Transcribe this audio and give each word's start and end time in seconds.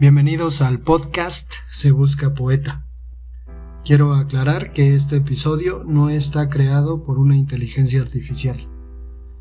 Bienvenidos 0.00 0.62
al 0.62 0.80
podcast 0.80 1.52
Se 1.70 1.90
Busca 1.90 2.32
Poeta. 2.32 2.86
Quiero 3.84 4.14
aclarar 4.14 4.72
que 4.72 4.94
este 4.94 5.16
episodio 5.16 5.84
no 5.84 6.08
está 6.08 6.48
creado 6.48 7.04
por 7.04 7.18
una 7.18 7.36
inteligencia 7.36 8.00
artificial. 8.00 8.66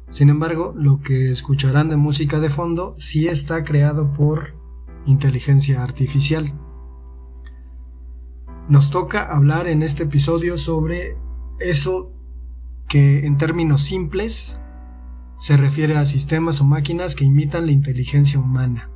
Sin 0.10 0.28
embargo, 0.28 0.74
lo 0.76 1.00
que 1.00 1.32
escucharán 1.32 1.88
de 1.88 1.96
música 1.96 2.42
de 2.42 2.50
fondo 2.50 2.94
sí 2.98 3.30
está 3.30 3.64
creado 3.64 4.12
por 4.12 4.54
inteligencia 5.06 5.82
artificial. 5.82 6.54
Nos 8.68 8.92
toca 8.92 9.34
hablar 9.34 9.66
en 9.70 9.82
este 9.82 10.04
episodio 10.04 10.58
sobre 10.58 11.16
eso 11.62 12.12
que 12.90 13.26
en 13.26 13.38
términos 13.38 13.84
simples 13.84 14.62
se 15.38 15.56
refiere 15.56 15.96
a 15.96 16.06
sistemas 16.06 16.60
o 16.60 16.66
máquinas 16.66 17.16
que 17.16 17.24
imitan 17.24 17.66
la 17.66 17.72
inteligencia 17.72 18.42
humana. 18.42 18.90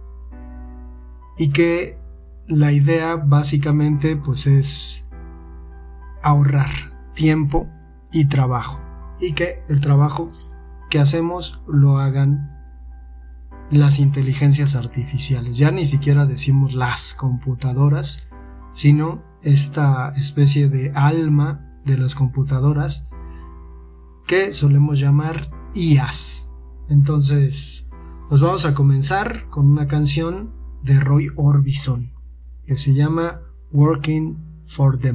Y 1.38 1.50
que 1.50 1.98
la 2.48 2.72
idea 2.72 3.16
básicamente 3.16 4.16
pues 4.16 4.48
es 4.48 5.06
ahorrar 6.22 6.70
tiempo 7.14 7.67
y 8.12 8.26
trabajo. 8.26 8.80
Y 9.20 9.34
que 9.34 9.64
el 9.70 9.81
trabajo 9.81 10.30
que 10.89 11.00
hacemos 11.00 11.61
lo 11.67 11.98
hagan 11.98 12.54
las 13.72 14.00
inteligencias 14.00 14.76
artificiales. 14.76 15.58
Ya 15.58 15.72
ni 15.72 15.86
siquiera 15.86 16.26
decimos 16.26 16.76
las 16.76 17.14
computadoras, 17.14 18.28
sino 18.73 19.23
esta 19.42 20.09
especie 20.16 20.70
de 20.70 20.92
alma 20.95 21.70
de 21.86 21.98
las 21.98 22.16
computadoras 22.16 23.08
que 24.28 24.54
solemos 24.54 25.00
llamar 25.00 25.52
IAS. 25.73 26.48
Entonces, 26.89 27.89
pues 28.30 28.42
vamos 28.42 28.66
a 28.66 28.73
comenzar 28.73 29.50
con 29.50 29.67
una 29.67 29.88
canción 29.88 30.52
de 30.84 31.00
Roy 31.00 31.30
Orbison 31.36 32.12
que 32.66 32.76
se 32.78 32.94
llama 32.94 33.42
Working 33.72 34.38
for 34.66 35.00
the. 35.00 35.12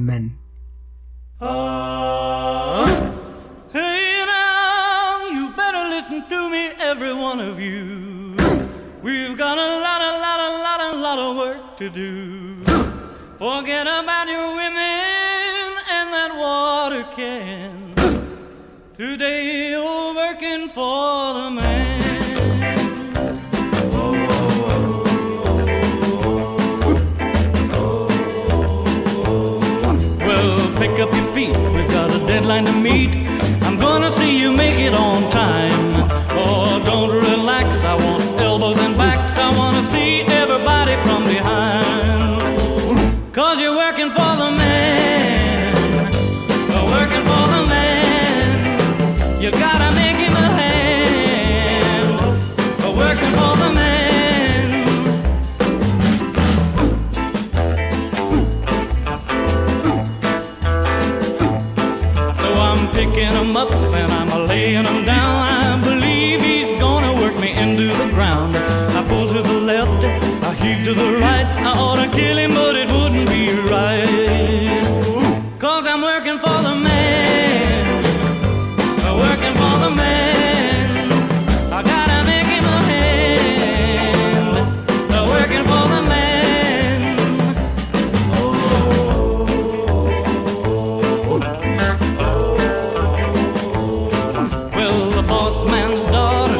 Ah, 1.39 2.85
you 5.31 5.49
better 5.55 5.89
listen 5.89 6.27
to 6.29 6.49
me, 6.49 6.71
every 6.79 7.13
one 7.13 7.39
of 7.39 7.57
you. 7.59 8.35
We've 9.01 9.37
got 9.37 9.57
a 9.57 9.79
lot, 9.79 10.01
a 10.01 10.13
lot, 10.19 10.39
a 10.39 10.51
lot, 10.61 10.79
a 10.93 10.97
lot 10.97 11.19
of 11.19 11.37
work 11.37 11.77
to 11.77 11.89
do. 11.89 12.63
Forget 13.37 13.87
about 13.87 14.27
your 14.27 14.55
women 14.55 14.68
up 31.01 31.13
your 31.13 31.33
feet, 31.33 31.55
we've 31.73 31.91
got 31.91 32.09
a 32.13 32.19
deadline 32.27 32.65
to 32.65 32.73
meet. 32.73 33.09
I'm 33.61 33.77
gonna 33.77 34.09
see 34.09 34.37
you 34.39 34.51
make 34.51 34.79
it 34.79 34.93
on 34.93 35.29
time. 35.31 35.78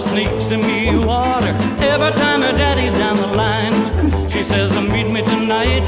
Sneaks 0.10 0.50
in 0.50 0.62
me 0.62 0.98
water 1.06 1.54
every 1.94 2.12
time 2.22 2.42
her 2.42 2.52
daddy's 2.52 2.94
down 2.94 3.18
the 3.18 3.28
line. 3.28 3.74
She 4.28 4.44
says, 4.44 4.72
Meet 4.74 5.12
me 5.12 5.22
tonight, 5.22 5.86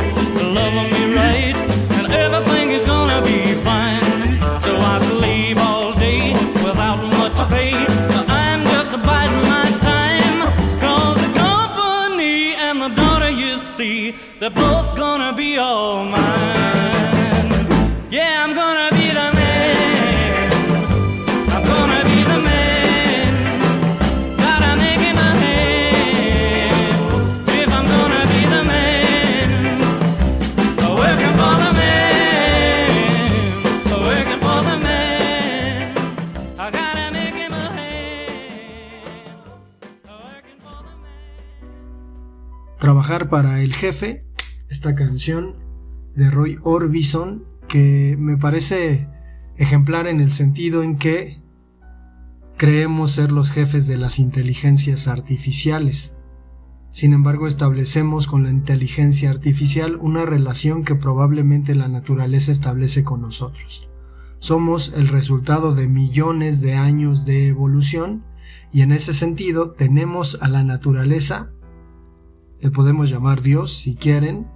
Para 43.11 43.61
el 43.61 43.73
jefe, 43.73 44.23
esta 44.69 44.95
canción 44.95 45.57
de 46.15 46.31
Roy 46.31 46.57
Orbison 46.63 47.43
que 47.67 48.15
me 48.17 48.37
parece 48.37 49.09
ejemplar 49.57 50.07
en 50.07 50.21
el 50.21 50.31
sentido 50.31 50.81
en 50.81 50.97
que 50.97 51.41
creemos 52.55 53.11
ser 53.11 53.33
los 53.33 53.51
jefes 53.51 53.85
de 53.85 53.97
las 53.97 54.17
inteligencias 54.17 55.09
artificiales. 55.09 56.15
Sin 56.87 57.11
embargo, 57.11 57.47
establecemos 57.47 58.27
con 58.27 58.43
la 58.43 58.49
inteligencia 58.49 59.29
artificial 59.29 59.97
una 59.97 60.25
relación 60.25 60.85
que 60.85 60.95
probablemente 60.95 61.75
la 61.75 61.89
naturaleza 61.89 62.53
establece 62.53 63.03
con 63.03 63.21
nosotros. 63.21 63.89
Somos 64.39 64.93
el 64.95 65.09
resultado 65.09 65.75
de 65.75 65.89
millones 65.89 66.61
de 66.61 66.75
años 66.75 67.25
de 67.25 67.47
evolución 67.47 68.23
y 68.71 68.83
en 68.83 68.93
ese 68.93 69.13
sentido 69.13 69.71
tenemos 69.71 70.41
a 70.41 70.47
la 70.47 70.63
naturaleza, 70.63 71.51
le 72.61 72.69
podemos 72.69 73.09
llamar 73.09 73.41
Dios 73.41 73.73
si 73.73 73.95
quieren, 73.95 74.47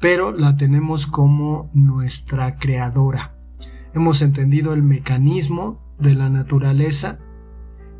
pero 0.00 0.32
la 0.32 0.56
tenemos 0.56 1.06
como 1.06 1.70
nuestra 1.72 2.56
creadora. 2.56 3.36
Hemos 3.94 4.22
entendido 4.22 4.74
el 4.74 4.82
mecanismo 4.82 5.80
de 5.98 6.14
la 6.14 6.28
naturaleza 6.28 7.20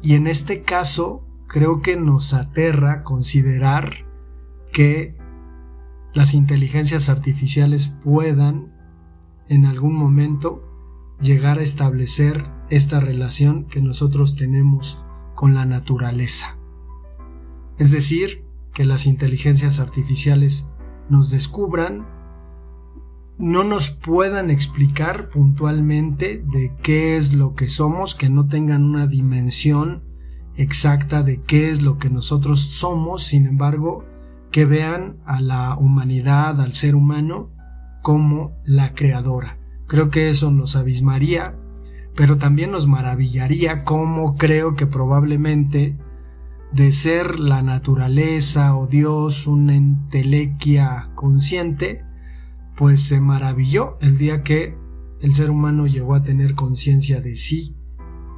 y 0.02 0.14
en 0.14 0.26
este 0.26 0.62
caso 0.62 1.24
creo 1.46 1.82
que 1.82 1.96
nos 1.96 2.34
aterra 2.34 3.04
considerar 3.04 4.06
que 4.72 5.16
las 6.14 6.34
inteligencias 6.34 7.08
artificiales 7.08 7.86
puedan 7.86 8.74
en 9.48 9.66
algún 9.66 9.94
momento 9.94 10.64
llegar 11.20 11.58
a 11.58 11.62
establecer 11.62 12.50
esta 12.70 13.00
relación 13.00 13.64
que 13.66 13.80
nosotros 13.80 14.36
tenemos 14.36 15.04
con 15.34 15.54
la 15.54 15.64
naturaleza. 15.64 16.58
Es 17.78 17.90
decir, 17.90 18.47
que 18.78 18.84
las 18.84 19.06
inteligencias 19.06 19.80
artificiales 19.80 20.68
nos 21.10 21.32
descubran, 21.32 22.06
no 23.36 23.64
nos 23.64 23.90
puedan 23.90 24.52
explicar 24.52 25.30
puntualmente 25.30 26.44
de 26.52 26.72
qué 26.80 27.16
es 27.16 27.34
lo 27.34 27.56
que 27.56 27.66
somos, 27.66 28.14
que 28.14 28.30
no 28.30 28.46
tengan 28.46 28.84
una 28.84 29.08
dimensión 29.08 30.04
exacta 30.54 31.24
de 31.24 31.42
qué 31.42 31.70
es 31.70 31.82
lo 31.82 31.98
que 31.98 32.08
nosotros 32.08 32.60
somos, 32.60 33.24
sin 33.24 33.46
embargo, 33.46 34.04
que 34.52 34.64
vean 34.64 35.16
a 35.26 35.40
la 35.40 35.76
humanidad, 35.76 36.60
al 36.60 36.72
ser 36.72 36.94
humano, 36.94 37.50
como 38.00 38.52
la 38.64 38.94
creadora. 38.94 39.58
Creo 39.88 40.08
que 40.08 40.28
eso 40.28 40.52
nos 40.52 40.76
abismaría, 40.76 41.56
pero 42.14 42.38
también 42.38 42.70
nos 42.70 42.86
maravillaría 42.86 43.82
como 43.82 44.36
creo 44.36 44.76
que 44.76 44.86
probablemente 44.86 45.98
de 46.72 46.92
ser 46.92 47.38
la 47.38 47.62
naturaleza 47.62 48.76
o 48.76 48.86
Dios 48.86 49.46
una 49.46 49.74
entelequia 49.74 51.10
consciente, 51.14 52.04
pues 52.76 53.02
se 53.02 53.20
maravilló 53.20 53.96
el 54.00 54.18
día 54.18 54.42
que 54.42 54.76
el 55.20 55.34
ser 55.34 55.50
humano 55.50 55.86
llegó 55.86 56.14
a 56.14 56.22
tener 56.22 56.54
conciencia 56.54 57.20
de 57.20 57.36
sí 57.36 57.74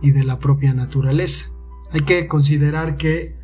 y 0.01 0.13
de 0.13 0.25
la 0.25 0.39
propia 0.39 0.73
naturaleza. 0.73 1.51
Hay 1.93 2.03
que 2.03 2.27
considerar 2.29 2.97
que 2.97 3.37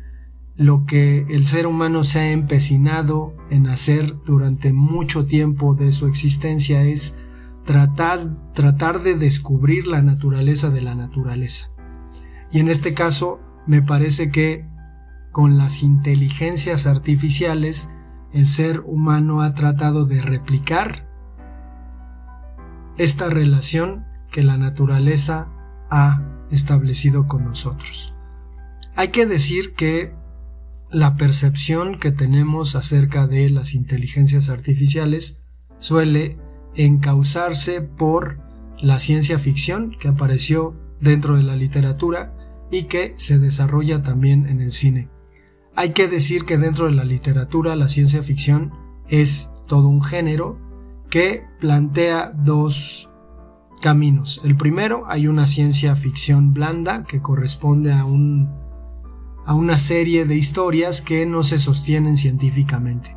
lo 0.55 0.85
que 0.85 1.25
el 1.29 1.45
ser 1.45 1.67
humano 1.67 2.03
se 2.03 2.19
ha 2.19 2.31
empecinado 2.31 3.35
en 3.51 3.67
hacer 3.67 4.15
durante 4.25 4.73
mucho 4.73 5.25
tiempo 5.25 5.75
de 5.75 5.91
su 5.91 6.07
existencia 6.07 6.81
es 6.83 7.15
tratar, 7.65 8.17
tratar 8.53 9.03
de 9.03 9.13
descubrir 9.13 9.85
la 9.85 10.01
naturaleza 10.01 10.71
de 10.71 10.81
la 10.81 10.95
naturaleza. 10.95 11.71
Y 12.51 12.59
en 12.59 12.69
este 12.69 12.95
caso 12.95 13.39
me 13.67 13.83
parece 13.83 14.31
que 14.31 14.65
con 15.37 15.55
las 15.55 15.83
inteligencias 15.83 16.87
artificiales 16.87 17.91
el 18.33 18.47
ser 18.47 18.79
humano 18.79 19.43
ha 19.43 19.53
tratado 19.53 20.05
de 20.05 20.19
replicar 20.19 21.07
esta 22.97 23.29
relación 23.29 24.07
que 24.31 24.41
la 24.41 24.57
naturaleza 24.57 25.47
ha 25.91 26.23
establecido 26.49 27.27
con 27.27 27.45
nosotros. 27.45 28.15
Hay 28.95 29.09
que 29.09 29.27
decir 29.27 29.75
que 29.75 30.11
la 30.89 31.17
percepción 31.17 31.99
que 31.99 32.11
tenemos 32.11 32.75
acerca 32.75 33.27
de 33.27 33.51
las 33.51 33.75
inteligencias 33.75 34.49
artificiales 34.49 35.39
suele 35.77 36.39
encauzarse 36.73 37.81
por 37.81 38.39
la 38.79 38.97
ciencia 38.97 39.37
ficción 39.37 39.95
que 39.99 40.07
apareció 40.07 40.73
dentro 40.99 41.37
de 41.37 41.43
la 41.43 41.55
literatura 41.55 42.33
y 42.71 42.85
que 42.85 43.13
se 43.17 43.37
desarrolla 43.37 44.01
también 44.01 44.47
en 44.47 44.61
el 44.61 44.71
cine. 44.71 45.09
Hay 45.79 45.91
que 45.91 46.07
decir 46.07 46.45
que 46.45 46.57
dentro 46.57 46.87
de 46.87 46.93
la 46.93 47.05
literatura 47.05 47.75
la 47.75 47.87
ciencia 47.87 48.23
ficción 48.23 48.73
es 49.07 49.51
todo 49.67 49.87
un 49.87 50.01
género 50.01 50.57
que 51.11 51.43
plantea 51.59 52.31
dos 52.35 53.11
caminos. 53.79 54.41
El 54.43 54.57
primero, 54.57 55.03
hay 55.07 55.27
una 55.27 55.45
ciencia 55.45 55.95
ficción 55.95 56.51
blanda 56.51 57.03
que 57.03 57.21
corresponde 57.21 57.93
a 57.93 58.05
un 58.05 58.49
a 59.45 59.53
una 59.53 59.77
serie 59.77 60.25
de 60.25 60.35
historias 60.35 61.03
que 61.03 61.27
no 61.27 61.43
se 61.43 61.59
sostienen 61.59 62.17
científicamente. 62.17 63.15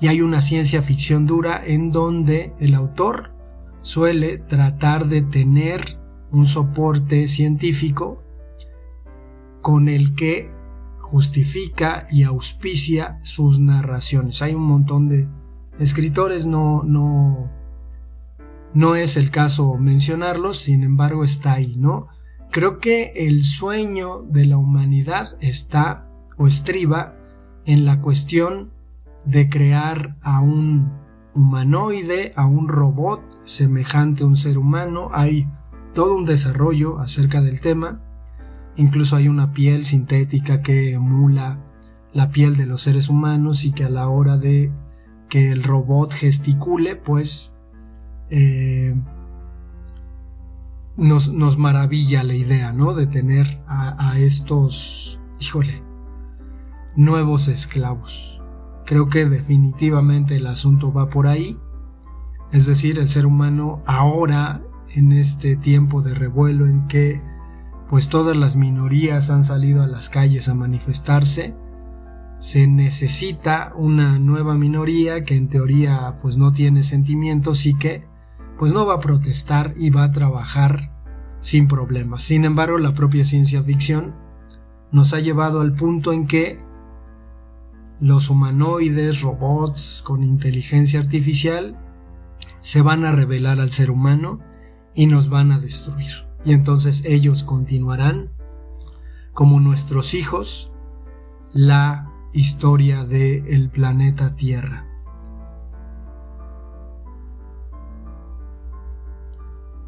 Y 0.00 0.08
hay 0.08 0.20
una 0.20 0.42
ciencia 0.42 0.82
ficción 0.82 1.26
dura 1.26 1.62
en 1.64 1.92
donde 1.92 2.54
el 2.58 2.74
autor 2.74 3.30
suele 3.82 4.38
tratar 4.38 5.06
de 5.06 5.22
tener 5.22 5.96
un 6.32 6.44
soporte 6.44 7.28
científico 7.28 8.24
con 9.62 9.88
el 9.88 10.16
que 10.16 10.57
justifica 11.10 12.06
y 12.10 12.22
auspicia 12.24 13.18
sus 13.22 13.58
narraciones. 13.58 14.42
Hay 14.42 14.54
un 14.54 14.64
montón 14.64 15.08
de 15.08 15.26
escritores, 15.78 16.46
no, 16.46 16.82
no, 16.82 17.50
no 18.74 18.94
es 18.94 19.16
el 19.16 19.30
caso 19.30 19.76
mencionarlos, 19.76 20.58
sin 20.58 20.82
embargo 20.82 21.24
está 21.24 21.54
ahí, 21.54 21.76
¿no? 21.76 22.08
Creo 22.50 22.78
que 22.78 23.12
el 23.14 23.42
sueño 23.42 24.22
de 24.22 24.44
la 24.46 24.58
humanidad 24.58 25.36
está 25.40 26.08
o 26.36 26.46
estriba 26.46 27.16
en 27.64 27.84
la 27.84 28.00
cuestión 28.00 28.70
de 29.24 29.48
crear 29.48 30.16
a 30.22 30.40
un 30.40 30.92
humanoide, 31.34 32.32
a 32.36 32.46
un 32.46 32.68
robot 32.68 33.22
semejante 33.44 34.24
a 34.24 34.26
un 34.26 34.36
ser 34.36 34.58
humano. 34.58 35.10
Hay 35.12 35.48
todo 35.94 36.14
un 36.14 36.24
desarrollo 36.24 36.98
acerca 36.98 37.40
del 37.40 37.60
tema. 37.60 38.02
Incluso 38.78 39.16
hay 39.16 39.26
una 39.26 39.52
piel 39.52 39.84
sintética 39.84 40.62
que 40.62 40.92
emula 40.92 41.58
la 42.12 42.30
piel 42.30 42.56
de 42.56 42.64
los 42.64 42.82
seres 42.82 43.08
humanos 43.08 43.64
y 43.64 43.72
que 43.72 43.84
a 43.84 43.90
la 43.90 44.08
hora 44.08 44.38
de 44.38 44.72
que 45.28 45.50
el 45.50 45.64
robot 45.64 46.12
gesticule, 46.12 46.94
pues 46.94 47.56
eh, 48.30 48.94
nos, 50.96 51.58
maravilla 51.58 52.22
la 52.22 52.34
idea, 52.34 52.72
¿no? 52.72 52.94
De 52.94 53.08
tener 53.08 53.60
a, 53.66 54.12
a 54.12 54.20
estos, 54.20 55.18
híjole, 55.40 55.82
nuevos 56.94 57.48
esclavos. 57.48 58.40
Creo 58.86 59.08
que 59.08 59.26
definitivamente 59.26 60.36
el 60.36 60.46
asunto 60.46 60.92
va 60.92 61.10
por 61.10 61.26
ahí. 61.26 61.58
Es 62.52 62.64
decir, 62.64 63.00
el 63.00 63.08
ser 63.08 63.26
humano 63.26 63.82
ahora, 63.86 64.62
en 64.94 65.10
este 65.10 65.56
tiempo 65.56 66.00
de 66.00 66.14
revuelo 66.14 66.66
en 66.66 66.86
que 66.86 67.20
pues 67.88 68.08
todas 68.08 68.36
las 68.36 68.56
minorías 68.56 69.30
han 69.30 69.44
salido 69.44 69.82
a 69.82 69.86
las 69.86 70.08
calles 70.08 70.48
a 70.48 70.54
manifestarse, 70.54 71.54
se 72.38 72.66
necesita 72.66 73.72
una 73.74 74.18
nueva 74.18 74.54
minoría 74.54 75.24
que 75.24 75.36
en 75.36 75.48
teoría 75.48 76.16
pues 76.22 76.36
no 76.36 76.52
tiene 76.52 76.82
sentimientos 76.82 77.66
y 77.66 77.74
que 77.74 78.04
pues 78.58 78.72
no 78.72 78.86
va 78.86 78.94
a 78.94 79.00
protestar 79.00 79.74
y 79.76 79.90
va 79.90 80.04
a 80.04 80.12
trabajar 80.12 80.92
sin 81.40 81.68
problemas. 81.68 82.22
Sin 82.22 82.44
embargo, 82.44 82.78
la 82.78 82.94
propia 82.94 83.24
ciencia 83.24 83.62
ficción 83.62 84.14
nos 84.92 85.14
ha 85.14 85.20
llevado 85.20 85.60
al 85.60 85.74
punto 85.74 86.12
en 86.12 86.26
que 86.26 86.60
los 88.00 88.30
humanoides, 88.30 89.22
robots 89.22 90.02
con 90.04 90.22
inteligencia 90.22 91.00
artificial, 91.00 91.76
se 92.60 92.82
van 92.82 93.04
a 93.04 93.12
revelar 93.12 93.60
al 93.60 93.70
ser 93.70 93.90
humano 93.90 94.40
y 94.94 95.06
nos 95.06 95.28
van 95.28 95.52
a 95.52 95.58
destruir. 95.58 96.27
Y 96.44 96.52
entonces 96.52 97.02
ellos 97.04 97.42
continuarán 97.42 98.30
como 99.32 99.60
nuestros 99.60 100.14
hijos 100.14 100.72
la 101.52 102.12
historia 102.32 103.04
del 103.04 103.70
planeta 103.70 104.34
Tierra. 104.36 104.84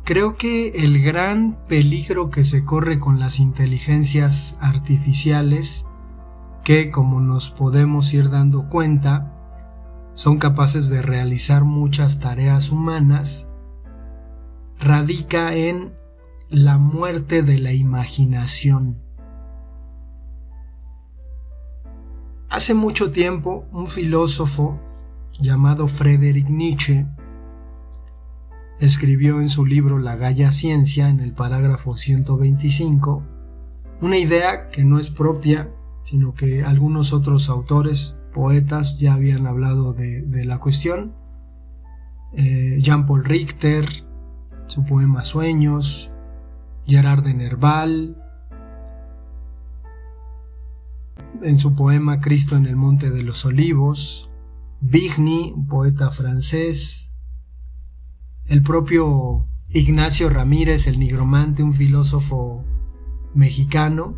Creo 0.04 0.36
que 0.36 0.70
el 0.70 1.02
gran 1.02 1.56
peligro 1.68 2.30
que 2.30 2.42
se 2.42 2.64
corre 2.64 2.98
con 2.98 3.20
las 3.20 3.38
inteligencias 3.38 4.58
artificiales, 4.60 5.86
que 6.64 6.90
como 6.90 7.20
nos 7.20 7.48
podemos 7.50 8.12
ir 8.12 8.28
dando 8.28 8.68
cuenta, 8.68 9.36
son 10.14 10.38
capaces 10.38 10.88
de 10.88 11.00
realizar 11.00 11.62
muchas 11.62 12.18
tareas 12.18 12.72
humanas, 12.72 13.50
radica 14.80 15.54
en 15.54 15.94
la 16.50 16.78
muerte 16.78 17.42
de 17.42 17.58
la 17.58 17.72
imaginación. 17.72 18.98
Hace 22.48 22.74
mucho 22.74 23.12
tiempo, 23.12 23.66
un 23.72 23.86
filósofo 23.86 24.80
llamado 25.40 25.86
Friedrich 25.86 26.48
Nietzsche 26.48 27.06
escribió 28.80 29.40
en 29.40 29.48
su 29.48 29.64
libro 29.64 30.00
La 30.00 30.16
Gaya 30.16 30.50
Ciencia, 30.50 31.08
en 31.08 31.20
el 31.20 31.32
parágrafo 31.32 31.96
125, 31.96 33.22
una 34.00 34.18
idea 34.18 34.70
que 34.70 34.84
no 34.84 34.98
es 34.98 35.08
propia, 35.08 35.70
sino 36.02 36.34
que 36.34 36.64
algunos 36.64 37.12
otros 37.12 37.48
autores, 37.48 38.16
poetas, 38.34 38.98
ya 38.98 39.14
habían 39.14 39.46
hablado 39.46 39.92
de, 39.92 40.44
la 40.44 40.58
cuestión. 40.58 41.14
Eh, 42.32 42.78
Jean-Paul 42.80 43.24
Richter, 43.24 43.86
su 44.66 44.84
poema 44.84 45.22
Sueños, 45.22 46.10
Gerard 46.90 47.22
de 47.22 47.34
Nerval, 47.34 48.16
en 51.40 51.56
su 51.56 51.76
poema 51.76 52.20
Cristo 52.20 52.56
en 52.56 52.66
el 52.66 52.74
Monte 52.74 53.10
de 53.10 53.22
los 53.22 53.44
Olivos, 53.44 54.28
Vigny, 54.80 55.52
un 55.54 55.68
poeta 55.68 56.10
francés, 56.10 57.12
el 58.46 58.62
propio 58.62 59.46
Ignacio 59.68 60.30
Ramírez, 60.30 60.88
el 60.88 60.98
nigromante, 60.98 61.62
un 61.62 61.74
filósofo 61.74 62.64
mexicano, 63.34 64.16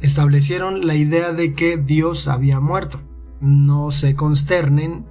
establecieron 0.00 0.86
la 0.86 0.94
idea 0.94 1.32
de 1.32 1.52
que 1.54 1.78
Dios 1.78 2.28
había 2.28 2.60
muerto. 2.60 3.00
No 3.40 3.90
se 3.90 4.14
consternen, 4.14 5.04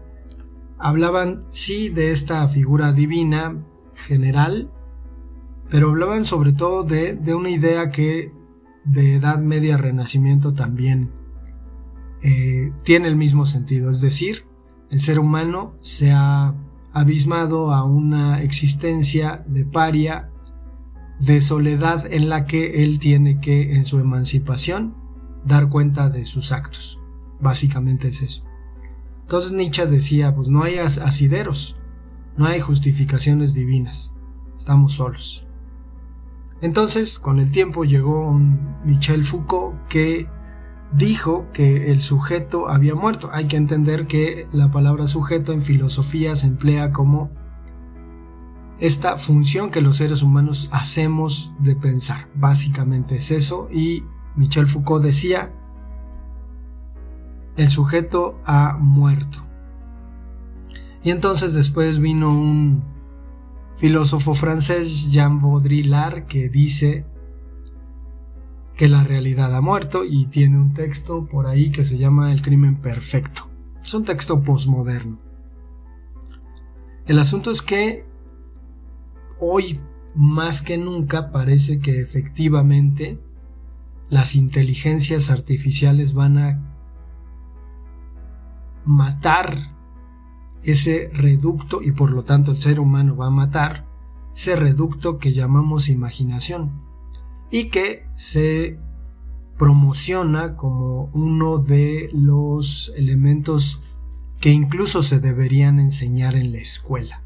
hablaban 0.79 1.43
sí 1.49 1.89
de 1.89 2.11
esta 2.11 2.47
figura 2.47 2.93
divina 2.93 3.61
general, 3.93 4.71
pero 5.71 5.89
hablaban 5.89 6.25
sobre 6.25 6.51
todo 6.51 6.83
de, 6.83 7.17
una 7.33 7.49
idea 7.49 7.91
que 7.91 8.33
de 8.83 9.15
Edad 9.15 9.39
Media 9.39 9.77
Renacimiento 9.77 10.53
también 10.53 11.11
eh, 12.21 12.73
tiene 12.83 13.07
el 13.07 13.15
mismo 13.15 13.45
sentido, 13.45 13.89
es 13.89 14.01
decir, 14.01 14.45
el 14.89 14.99
ser 14.99 15.17
humano 15.17 15.75
se 15.79 16.11
ha 16.11 16.53
abismado 16.91 17.73
a 17.73 17.85
una 17.85 18.43
existencia 18.43 19.45
de 19.47 19.63
paria, 19.63 20.29
de 21.21 21.39
soledad 21.39 22.05
en 22.11 22.27
la 22.27 22.45
que 22.45 22.83
él 22.83 22.99
tiene 22.99 23.39
que, 23.39 23.75
en 23.75 23.85
su 23.85 23.99
emancipación, 23.99 24.93
dar 25.45 25.69
cuenta 25.69 26.09
de 26.09 26.25
sus 26.25 26.51
actos. 26.51 26.99
Básicamente 27.39 28.09
es 28.09 28.21
eso. 28.21 28.43
Entonces 29.21 29.53
Nietzsche 29.53 29.85
decía, 29.85 30.35
pues 30.35 30.49
no 30.49 30.63
hay 30.63 30.79
asideros, 30.79 31.77
no 32.35 32.45
hay 32.45 32.59
justificaciones 32.59 33.53
divinas, 33.53 34.13
estamos 34.57 34.93
solos. 34.95 35.47
Entonces, 36.61 37.17
con 37.17 37.39
el 37.39 37.51
tiempo 37.51 37.83
llegó 37.85 38.27
un 38.27 38.77
Michel 38.85 39.25
Foucault 39.25 39.75
que 39.87 40.27
dijo 40.93 41.47
que 41.53 41.91
el 41.91 42.01
sujeto 42.01 42.69
había 42.69 42.93
muerto. 42.95 43.29
Hay 43.33 43.45
que 43.45 43.57
entender 43.57 44.07
que 44.07 44.47
la 44.51 44.69
palabra 44.69 45.07
sujeto 45.07 45.53
en 45.53 45.63
filosofía 45.63 46.35
se 46.35 46.47
emplea 46.47 46.91
como 46.91 47.31
esta 48.79 49.17
función 49.17 49.71
que 49.71 49.81
los 49.81 49.97
seres 49.97 50.21
humanos 50.21 50.69
hacemos 50.71 51.53
de 51.59 51.75
pensar. 51.75 52.27
Básicamente 52.35 53.15
es 53.15 53.31
eso 53.31 53.67
y 53.71 54.03
Michel 54.35 54.67
Foucault 54.67 55.03
decía, 55.03 55.53
el 57.57 57.69
sujeto 57.69 58.39
ha 58.45 58.77
muerto. 58.79 59.45
Y 61.03 61.09
entonces 61.09 61.53
después 61.53 61.99
vino 61.99 62.29
un 62.29 62.83
filósofo 63.77 64.33
francés 64.33 65.09
Jean 65.11 65.39
Baudrillard 65.39 66.25
que 66.25 66.49
dice 66.49 67.05
que 68.75 68.87
la 68.87 69.03
realidad 69.03 69.55
ha 69.55 69.61
muerto 69.61 70.03
y 70.05 70.25
tiene 70.27 70.57
un 70.57 70.73
texto 70.73 71.27
por 71.27 71.47
ahí 71.47 71.71
que 71.71 71.83
se 71.83 71.97
llama 71.97 72.31
El 72.31 72.41
crimen 72.41 72.75
perfecto. 72.77 73.49
Es 73.83 73.93
un 73.93 74.05
texto 74.05 74.41
posmoderno. 74.43 75.19
El 77.05 77.19
asunto 77.19 77.51
es 77.51 77.61
que 77.61 78.05
hoy 79.39 79.79
más 80.15 80.61
que 80.61 80.77
nunca 80.77 81.31
parece 81.31 81.79
que 81.79 82.01
efectivamente 82.01 83.19
las 84.09 84.35
inteligencias 84.35 85.29
artificiales 85.29 86.13
van 86.13 86.37
a 86.37 86.77
matar 88.85 89.70
ese 90.63 91.09
reducto 91.13 91.81
y 91.81 91.91
por 91.91 92.11
lo 92.11 92.23
tanto 92.23 92.51
el 92.51 92.57
ser 92.57 92.79
humano 92.79 93.15
va 93.15 93.27
a 93.27 93.31
matar 93.31 93.87
ese 94.35 94.55
reducto 94.55 95.17
que 95.17 95.33
llamamos 95.33 95.89
imaginación 95.89 96.81
y 97.49 97.69
que 97.69 98.07
se 98.15 98.79
promociona 99.57 100.55
como 100.55 101.11
uno 101.13 101.59
de 101.59 102.09
los 102.13 102.91
elementos 102.95 103.81
que 104.39 104.49
incluso 104.49 105.03
se 105.03 105.19
deberían 105.19 105.79
enseñar 105.79 106.35
en 106.35 106.51
la 106.51 106.57
escuela. 106.57 107.21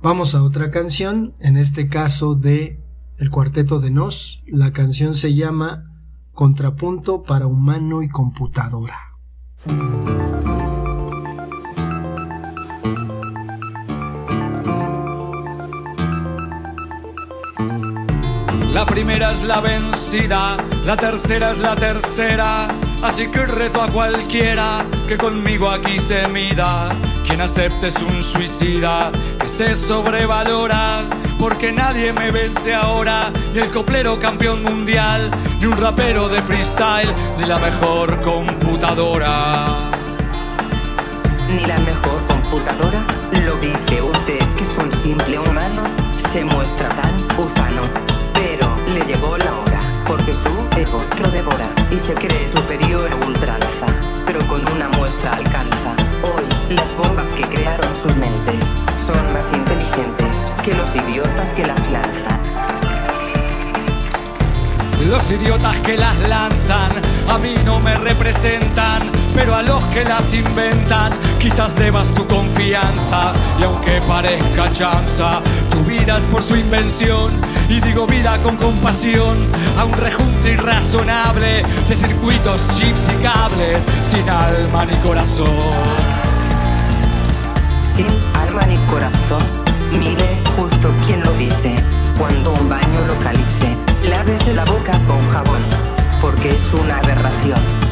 Vamos 0.00 0.36
a 0.36 0.44
otra 0.44 0.70
canción, 0.70 1.34
en 1.40 1.56
este 1.56 1.88
caso 1.88 2.36
de 2.36 2.80
El 3.16 3.30
Cuarteto 3.30 3.80
de 3.80 3.90
Nos. 3.90 4.44
La 4.46 4.72
canción 4.72 5.16
se 5.16 5.34
llama 5.34 5.90
Contrapunto 6.32 7.24
para 7.24 7.48
humano 7.48 8.04
y 8.04 8.08
computadora. 8.08 9.18
La 18.72 18.86
primera 18.86 19.32
es 19.32 19.42
la 19.42 19.60
vencida, 19.60 20.56
la 20.84 20.96
tercera 20.96 21.50
es 21.50 21.58
la 21.58 21.74
tercera. 21.74 22.68
Así 23.02 23.28
que 23.28 23.44
reto 23.44 23.82
a 23.82 23.88
cualquiera 23.88 24.84
que 25.08 25.16
conmigo 25.16 25.68
aquí 25.68 25.98
se 25.98 26.28
mida. 26.28 26.88
Quien 27.26 27.40
acepte 27.40 27.88
es 27.88 28.00
un 28.02 28.22
suicida 28.22 29.10
que 29.40 29.48
se 29.48 29.74
sobrevalora. 29.74 31.02
Porque 31.38 31.72
nadie 31.72 32.12
me 32.12 32.30
vence 32.30 32.74
ahora, 32.74 33.32
ni 33.52 33.58
el 33.60 33.70
coplero 33.70 34.18
campeón 34.18 34.62
mundial, 34.62 35.30
ni 35.60 35.66
un 35.66 35.76
rapero 35.76 36.28
de 36.28 36.40
freestyle, 36.42 37.12
ni 37.36 37.46
la 37.46 37.58
mejor 37.58 38.20
computadora. 38.20 39.66
Ni 41.48 41.66
la 41.66 41.78
mejor 41.78 42.18
computadora, 42.26 42.37
lo 43.44 43.54
dice 43.56 44.02
usted 44.02 44.38
que 44.56 44.64
es 44.64 44.78
un 44.78 44.92
simple 44.92 45.38
humano, 45.38 45.82
se 46.32 46.44
muestra 46.44 46.88
tan 46.90 47.24
ufano 47.38 48.08
le 48.92 49.00
llegó 49.00 49.36
la 49.36 49.52
hora, 49.58 50.04
porque 50.06 50.34
su 50.34 50.48
ego 50.78 51.04
lo 51.20 51.30
devora 51.30 51.68
y 51.90 51.98
se 51.98 52.14
cree 52.14 52.48
superior 52.48 53.10
a 53.10 53.26
ultranza, 53.26 53.86
pero 54.24 54.38
con 54.46 54.66
una 54.72 54.88
muestra 54.88 55.32
alcanza. 55.32 55.94
Hoy, 56.22 56.44
las 56.74 56.96
bombas 56.96 57.28
que 57.32 57.42
crearon 57.42 57.94
sus 57.94 58.16
mentes 58.16 58.64
son 58.96 59.32
más 59.32 59.52
inteligentes 59.52 60.46
que 60.62 60.74
los 60.74 60.94
idiotas 60.94 61.52
que 61.54 61.66
las 61.66 61.90
lanzan. 61.90 62.40
Los 65.06 65.30
idiotas 65.30 65.76
que 65.80 65.96
las 65.96 66.18
lanzan 66.28 66.90
a 67.28 67.38
mí 67.38 67.54
no 67.64 67.78
me 67.80 67.94
representan, 67.94 69.10
pero 69.34 69.54
a 69.54 69.62
los 69.62 69.82
que 69.86 70.04
las 70.04 70.32
inventan 70.34 71.12
quizás 71.48 71.74
debas 71.76 72.08
tu 72.14 72.26
confianza. 72.26 73.32
Y 73.58 73.62
aunque 73.62 74.00
parezca 74.06 74.70
chanza, 74.72 75.40
tu 75.70 75.78
vida 75.84 76.18
es 76.18 76.24
por 76.24 76.42
su 76.42 76.56
invención. 76.56 77.40
Y 77.68 77.80
digo 77.80 78.06
vida 78.06 78.38
con 78.42 78.56
compasión 78.56 79.38
a 79.78 79.84
un 79.84 79.92
rejunte 79.92 80.52
irrazonable 80.52 81.62
de 81.88 81.94
circuitos, 81.94 82.60
chips 82.76 83.10
y 83.10 83.22
cables 83.22 83.84
sin 84.02 84.28
alma 84.28 84.84
ni 84.84 84.94
corazón. 84.96 85.48
Sin 87.94 88.06
alma 88.34 88.62
ni 88.66 88.76
corazón, 88.90 89.42
mire 89.92 90.28
justo 90.56 90.90
quien 91.06 91.22
lo 91.22 91.32
dice 91.34 91.74
cuando 92.18 92.52
un 92.52 92.68
baño 92.68 93.06
localice 93.06 93.76
Lávese 94.04 94.54
la 94.54 94.64
boca 94.64 94.92
con 95.06 95.20
jabón, 95.30 95.60
porque 96.20 96.50
es 96.50 96.72
una 96.72 96.98
aberración. 96.98 97.87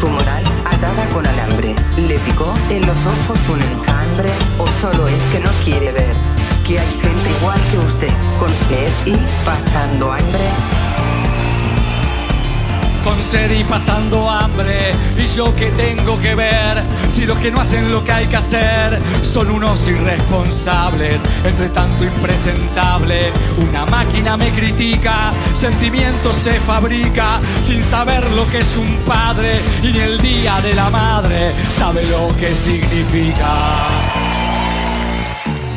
Su 0.00 0.08
moral 0.08 0.44
atada 0.64 1.08
con 1.08 1.26
alambre, 1.26 1.74
le 1.96 2.18
picó 2.18 2.52
en 2.68 2.86
los 2.86 2.96
ojos 2.98 3.38
un 3.48 3.62
enjambre, 3.62 4.30
o 4.58 4.66
solo 4.80 5.08
es 5.08 5.22
que 5.32 5.40
no 5.40 5.50
quiere 5.64 5.90
ver 5.92 6.14
que 6.66 6.78
hay 6.78 6.92
gente 7.00 7.30
igual 7.40 7.58
que 7.70 7.78
usted, 7.78 8.12
con 8.38 8.50
sed 8.50 8.90
y 9.06 9.16
pasando 9.44 10.12
hambre 10.12 10.85
con 13.06 13.22
sed 13.22 13.52
y 13.52 13.62
pasando 13.62 14.28
hambre. 14.28 14.90
Y 15.16 15.26
yo 15.28 15.54
que 15.54 15.66
tengo 15.70 16.18
que 16.18 16.34
ver 16.34 16.82
si 17.08 17.24
los 17.24 17.38
que 17.38 17.52
no 17.52 17.60
hacen 17.60 17.92
lo 17.92 18.02
que 18.02 18.10
hay 18.10 18.26
que 18.26 18.36
hacer 18.36 19.00
son 19.22 19.50
unos 19.50 19.88
irresponsables. 19.88 21.20
Entre 21.44 21.68
tanto 21.68 22.04
impresentable, 22.04 23.32
una 23.58 23.86
máquina 23.86 24.36
me 24.36 24.50
critica, 24.50 25.32
sentimientos 25.54 26.34
se 26.34 26.58
fabrica 26.60 27.40
sin 27.62 27.80
saber 27.80 28.28
lo 28.32 28.44
que 28.48 28.58
es 28.58 28.76
un 28.76 28.96
padre 29.06 29.60
y 29.84 29.92
ni 29.92 29.98
el 29.98 30.20
día 30.20 30.60
de 30.60 30.74
la 30.74 30.90
madre 30.90 31.52
sabe 31.78 32.04
lo 32.06 32.26
que 32.36 32.52
significa 32.56 34.25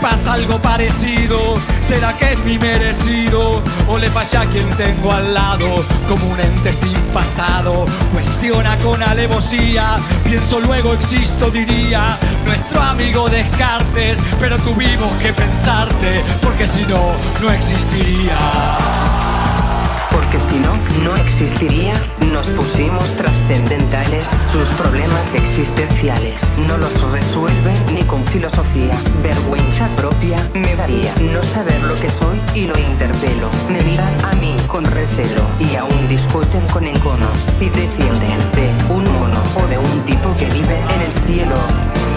Pasa 0.00 0.32
algo 0.32 0.58
parecido, 0.58 1.56
será 1.80 2.16
que 2.16 2.32
es 2.32 2.44
mi 2.44 2.58
merecido 2.58 3.62
o 3.86 3.98
le 3.98 4.08
falla 4.10 4.42
a 4.42 4.46
quien 4.46 4.68
tengo 4.70 5.12
al 5.12 5.34
lado, 5.34 5.84
como 6.08 6.26
un 6.26 6.40
ente 6.40 6.72
sin 6.72 6.96
pasado. 7.12 7.84
Cuestiona 8.12 8.76
con 8.78 9.02
alevosía, 9.02 9.96
pienso 10.24 10.58
luego 10.60 10.94
existo, 10.94 11.50
diría. 11.50 12.16
Nuestro 12.46 12.80
amigo 12.80 13.28
Descartes, 13.28 14.18
pero 14.38 14.56
tuvimos 14.58 15.12
que 15.18 15.34
pensarte, 15.34 16.22
porque 16.40 16.66
si 16.66 16.82
no, 16.86 17.12
no 17.42 17.50
existiría 17.52 18.38
porque 20.12 20.38
si 20.40 20.58
no, 20.60 20.76
no 21.04 21.14
existiría. 21.16 21.94
Nos 22.32 22.46
pusimos 22.48 23.16
trascendentales, 23.16 24.28
sus 24.52 24.68
problemas 24.70 25.34
existenciales 25.34 26.40
no 26.68 26.78
los 26.78 27.10
resuelven 27.10 27.76
ni 27.94 28.02
con 28.02 28.24
filosofía. 28.26 28.96
Vergüenza 29.22 29.88
propia 29.96 30.38
me 30.54 30.74
daría 30.76 31.14
no 31.32 31.42
saber 31.42 31.82
lo 31.84 31.94
que 31.94 32.08
soy 32.08 32.38
y 32.54 32.66
lo 32.66 32.78
interpelo. 32.78 33.48
Me 33.68 33.82
miran 33.82 34.24
a 34.24 34.32
mí 34.34 34.56
con 34.66 34.84
recelo 34.84 35.42
y 35.58 35.76
aún 35.76 36.08
discuten 36.08 36.66
con 36.68 36.84
encono 36.84 37.28
si 37.58 37.68
defienden 37.70 38.38
de 39.68 39.78
un 39.78 39.90
cielo. 41.22 42.09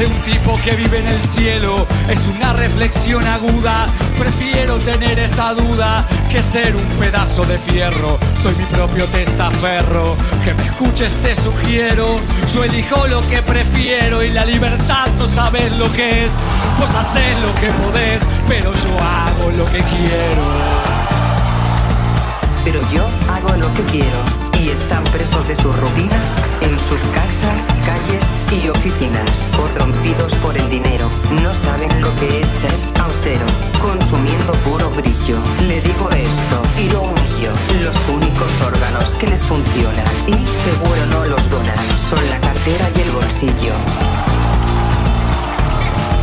De 0.00 0.06
un 0.06 0.18
tipo 0.22 0.56
que 0.64 0.74
vive 0.76 1.00
en 1.00 1.08
el 1.08 1.20
cielo. 1.20 1.86
Es 2.08 2.26
una 2.26 2.54
reflexión 2.54 3.22
aguda. 3.26 3.86
Prefiero 4.18 4.78
tener 4.78 5.18
esa 5.18 5.52
duda 5.52 6.06
que 6.30 6.40
ser 6.40 6.74
un 6.74 6.86
pedazo 6.98 7.44
de 7.44 7.58
fierro. 7.58 8.18
Soy 8.42 8.54
mi 8.54 8.64
propio 8.64 9.04
testaferro. 9.08 10.16
Que 10.42 10.54
me 10.54 10.62
escuches 10.62 11.12
te 11.22 11.36
sugiero. 11.36 12.18
Yo 12.54 12.64
elijo 12.64 13.06
lo 13.08 13.20
que 13.28 13.42
prefiero 13.42 14.22
y 14.24 14.30
la 14.30 14.46
libertad 14.46 15.08
no 15.18 15.28
sabes 15.28 15.70
lo 15.76 15.92
que 15.92 16.24
es. 16.24 16.32
Vos 16.78 16.90
haces 16.94 17.38
lo 17.40 17.54
que 17.60 17.68
podés, 17.82 18.22
pero 18.48 18.72
yo 18.72 18.98
hago 18.98 19.50
lo 19.50 19.66
que 19.66 19.82
quiero. 19.82 20.44
Pero 22.64 22.80
yo 22.90 23.06
hago 23.30 23.54
lo 23.56 23.70
que 23.74 23.82
quiero 23.82 24.18
y 24.58 24.70
están 24.70 25.04
presos 25.04 25.46
de 25.46 25.56
su 25.56 25.70
rutina 25.70 26.22
en 26.62 26.78
sus 26.88 27.00
casas, 27.08 27.66
calles 27.84 28.39
y 28.52 28.68
oficinas, 28.68 29.50
corrompidos 29.56 30.34
por 30.36 30.56
el 30.56 30.68
dinero. 30.68 31.08
No 31.42 31.52
saben 31.54 31.88
lo 32.00 32.12
que 32.16 32.40
es 32.40 32.46
ser 32.46 32.74
austero, 33.00 33.46
consumiendo 33.80 34.52
puro 34.64 34.90
brillo. 34.90 35.38
Le 35.68 35.80
digo 35.80 36.08
esto 36.10 36.62
y 36.78 36.90
lo 36.90 37.02
humillo. 37.02 37.52
Los 37.82 37.96
únicos 38.08 38.50
órganos 38.66 39.10
que 39.18 39.28
les 39.28 39.40
funcionan 39.40 40.04
y 40.26 40.32
seguro 40.32 41.06
no 41.10 41.24
los 41.26 41.48
donan 41.48 41.76
son 42.08 42.28
la 42.28 42.40
cartera 42.40 42.90
y 42.96 43.00
el 43.00 43.10
bolsillo. 43.12 44.19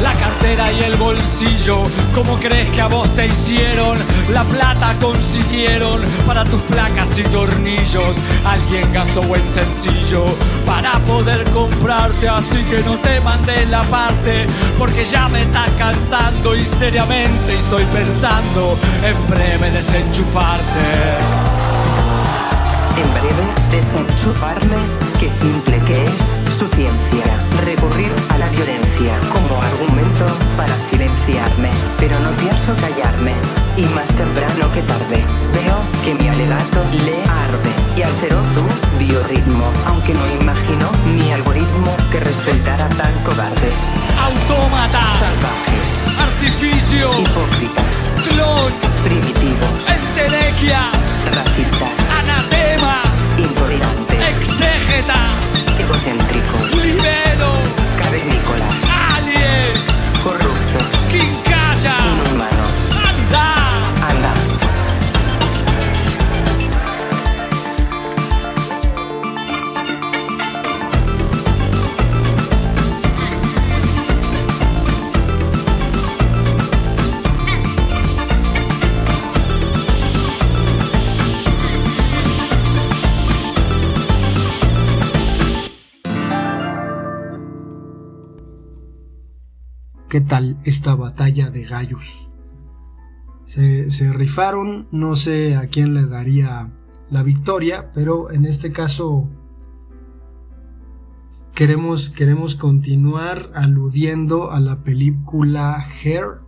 La 0.01 0.13
cartera 0.13 0.71
y 0.71 0.81
el 0.81 0.95
bolsillo. 0.95 1.83
¿Cómo 2.13 2.37
crees 2.37 2.69
que 2.69 2.81
a 2.81 2.87
vos 2.87 3.13
te 3.15 3.27
hicieron? 3.27 3.97
La 4.29 4.43
plata 4.43 4.95
consiguieron 5.01 6.01
para 6.25 6.43
tus 6.45 6.61
placas 6.63 7.17
y 7.17 7.23
tornillos. 7.23 8.17
Alguien 8.45 8.91
gastó 8.93 9.21
buen 9.21 9.47
sencillo 9.47 10.25
para 10.65 10.99
poder 10.99 11.43
comprarte, 11.51 12.27
así 12.27 12.63
que 12.63 12.79
no 12.83 12.97
te 12.99 13.19
mandé 13.21 13.65
la 13.65 13.83
parte, 13.83 14.45
porque 14.77 15.05
ya 15.05 15.27
me 15.29 15.43
está 15.43 15.65
cansando 15.77 16.55
y 16.55 16.63
seriamente 16.63 17.55
estoy 17.55 17.83
pensando 17.85 18.77
en 19.03 19.29
breve 19.29 19.71
desenchufarte. 19.71 20.87
En 22.97 23.56
desenchufarme, 23.71 24.77
qué 25.19 25.29
simple 25.29 25.79
que 25.85 26.05
es 26.05 26.57
su 26.57 26.67
ciencia. 26.67 27.25
Recurrir 27.65 28.11
a 28.29 28.37
la 28.37 28.49
violencia 28.49 29.19
como 29.31 29.61
argumento 29.61 30.25
para 30.55 30.75
silenciarme. 30.89 31.71
Pero 31.99 32.19
no 32.19 32.31
pienso 32.37 32.75
callarme, 32.75 33.33
y 33.77 33.85
más 33.93 34.07
temprano 34.15 34.71
que 34.73 34.81
tarde. 34.81 35.23
Veo 35.53 35.77
que 36.03 36.13
mi 36.15 36.29
alegato 36.29 36.83
le 37.05 37.17
arde 37.23 37.71
y 37.95 38.01
alteró 38.01 38.41
su 38.53 38.63
biorritmo. 38.97 39.71
Aunque 39.85 40.13
no 40.13 40.25
imagino 40.41 40.91
mi 41.05 41.31
algoritmo 41.31 41.95
que 42.11 42.19
resultara 42.19 42.89
tan 42.89 43.13
cobardes. 43.23 43.79
Autómata, 44.19 45.01
Salvajes, 45.19 45.89
artificio, 46.19 47.11
hipócritas, 47.19 47.95
clon, 48.29 48.71
primitivos, 49.03 49.77
entelequia, 49.87 50.79
racistas, 51.33 51.95
anatema, 52.19 53.06
intolerantes, 53.39 54.19
exégeta, 54.41 55.39
egocéntricos, 55.79 56.71
libero, 56.83 57.51
cavernícolas, 57.97 58.75
alien, 59.15 59.73
corruptos, 60.23 60.87
quincalla, 61.09 61.46
¿Qué 90.09 90.21
tal 90.21 90.57
esta 90.63 90.95
batalla 90.95 91.49
de 91.49 91.65
gallos? 91.65 92.29
Se, 93.43 93.91
se 93.91 94.13
rifaron, 94.13 94.87
no 94.91 95.17
sé 95.17 95.57
a 95.57 95.67
quién 95.67 95.93
le 95.93 96.05
daría 96.05 96.71
la 97.09 97.23
victoria, 97.23 97.91
pero 97.93 98.31
en 98.31 98.45
este 98.45 98.71
caso 98.71 99.29
queremos, 101.53 102.09
queremos 102.09 102.55
continuar 102.55 103.51
aludiendo 103.53 104.51
a 104.51 104.61
la 104.61 104.81
película 104.83 105.83
Hair 106.01 106.39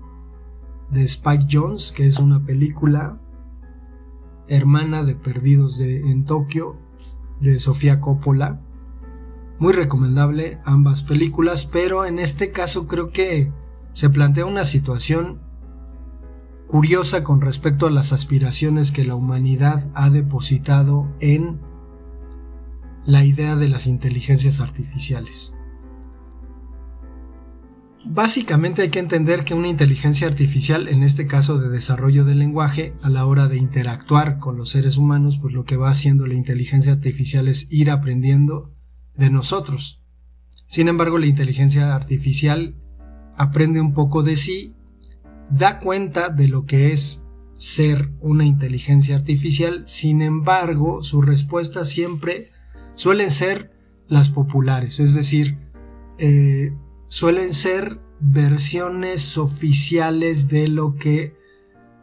de 0.89 1.04
Spike 1.04 1.48
Jones, 1.52 1.91
que 1.91 2.08
es 2.08 2.17
una 2.19 2.45
película 2.45 3.19
hermana 4.48 5.04
de 5.04 5.15
Perdidos 5.15 5.82
en 5.82 6.24
Tokio 6.24 6.78
de 7.41 7.60
Sofía 7.60 8.00
Coppola. 8.00 8.62
Muy 9.60 9.74
recomendable 9.74 10.60
ambas 10.63 11.04
películas, 11.04 11.65
pero 11.65 12.06
en 12.06 12.17
este 12.17 12.52
caso 12.52 12.88
creo 12.88 13.12
que 13.12 13.52
se 13.91 14.10
plantea 14.10 14.45
una 14.45 14.63
situación 14.63 15.41
curiosa 16.67 17.24
con 17.24 17.41
respecto 17.41 17.86
a 17.86 17.91
las 17.91 18.13
aspiraciones 18.13 18.91
que 18.91 19.04
la 19.04 19.15
humanidad 19.15 19.89
ha 19.95 20.10
depositado 20.10 21.13
en 21.19 21.60
la 23.06 23.26
idea 23.26 23.58
de 23.58 23.67
las 23.67 23.88
inteligencias 23.88 24.62
artificiales. 24.62 25.54
Básicamente 28.06 28.84
hay 28.84 28.89
que 28.89 29.00
entender 29.00 29.43
que 29.43 29.54
una 29.54 29.67
inteligencia 29.67 30.28
artificial, 30.28 30.88
en 30.88 31.04
este 31.04 31.28
caso 31.28 31.60
de 31.60 31.69
desarrollo 31.69 32.24
del 32.24 32.39
lenguaje, 32.39 32.93
a 33.02 33.10
la 33.10 33.26
hora 33.26 33.48
de 33.48 33.58
interactuar 33.58 34.39
con 34.39 34.56
los 34.56 34.69
seres 34.69 34.95
humanos, 34.95 35.38
pues 35.38 35.54
lo 35.54 35.65
que 35.65 35.76
va 35.76 35.89
haciendo 35.89 36.26
la 36.28 36.36
inteligencia 36.36 36.93
artificial 36.93 37.50
es 37.50 37.67
ir 37.69 37.91
aprendiendo 37.91 38.74
de 39.19 39.29
nosotros. 39.29 40.01
Sin 40.67 40.88
embargo, 40.88 41.17
la 41.17 41.27
inteligencia 41.27 41.93
artificial 41.93 42.75
aprende 43.38 43.82
un 43.82 43.93
poco 43.93 44.23
de 44.23 44.38
sí, 44.38 44.73
da 45.49 45.79
cuenta 45.79 46.29
de 46.29 46.47
lo 46.47 46.65
que 46.65 46.93
es 46.93 47.23
ser 47.58 48.12
una 48.21 48.45
inteligencia 48.45 49.15
artificial, 49.15 49.84
sin 49.86 50.21
embargo, 50.21 51.03
sus 51.03 51.25
respuestas 51.25 51.89
siempre 51.89 52.51
suelen 52.93 53.32
ser 53.32 53.71
las 54.08 54.29
populares, 54.29 54.99
es 54.99 55.13
decir, 55.13 55.58
eh, 56.17 56.73
suelen 57.10 57.53
ser 57.53 57.99
versiones 58.21 59.38
oficiales 59.38 60.47
de 60.47 60.67
lo 60.67 60.95
que 60.95 61.36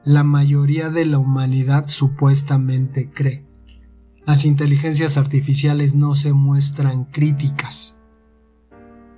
la 0.05 0.25
mayoría 0.25 0.91
de 0.91 1.07
la 1.07 1.19
humanidad 1.19 1.89
supuestamente 1.89 3.11
cree. 3.11 3.46
Las 4.27 4.45
inteligencias 4.45 5.17
artificiales 5.17 5.95
no 5.95 6.17
se 6.17 6.33
muestran 6.33 7.05
críticas. 7.05 7.97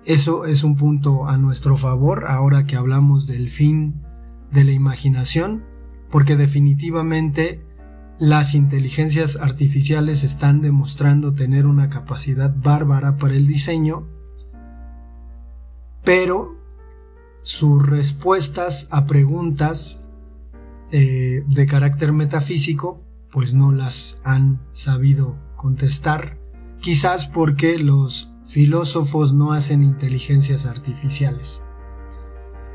Eso 0.04 0.44
es 0.44 0.64
un 0.64 0.76
punto 0.76 1.26
a 1.26 1.38
nuestro 1.38 1.78
favor 1.78 2.26
ahora 2.28 2.66
que 2.66 2.76
hablamos 2.76 3.26
del 3.26 3.50
fin 3.50 4.02
de 4.52 4.64
la 4.64 4.72
imaginación, 4.72 5.64
porque 6.10 6.36
definitivamente 6.36 7.62
las 8.18 8.54
inteligencias 8.54 9.36
artificiales 9.36 10.24
están 10.24 10.60
demostrando 10.60 11.32
tener 11.32 11.66
una 11.66 11.88
capacidad 11.88 12.54
bárbara 12.54 13.16
para 13.16 13.34
el 13.34 13.46
diseño, 13.46 14.06
pero 16.04 16.54
sus 17.40 17.86
respuestas 17.86 18.88
a 18.90 19.06
preguntas 19.06 20.02
eh, 20.90 21.44
de 21.46 21.66
carácter 21.66 22.12
metafísico 22.12 23.07
pues 23.38 23.55
no 23.55 23.70
las 23.70 24.20
han 24.24 24.59
sabido 24.72 25.37
contestar, 25.55 26.40
quizás 26.81 27.24
porque 27.24 27.79
los 27.79 28.33
filósofos 28.48 29.33
no 29.33 29.53
hacen 29.53 29.85
inteligencias 29.85 30.66
artificiales. 30.66 31.62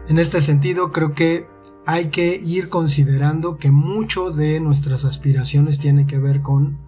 En 0.08 0.19
este 0.19 0.39
sentido, 0.39 0.93
creo 0.93 1.12
que 1.12 1.47
hay 1.86 2.12
que 2.12 2.38
ir 2.38 2.69
considerando 2.69 3.58
que 3.58 3.71
mucho 3.71 4.32
de 4.32 4.62
nuestras 4.62 5.04
aspiraciones 5.04 5.80
tiene 5.80 6.08
que 6.08 6.17
ver 6.17 6.41
con, 6.41 6.80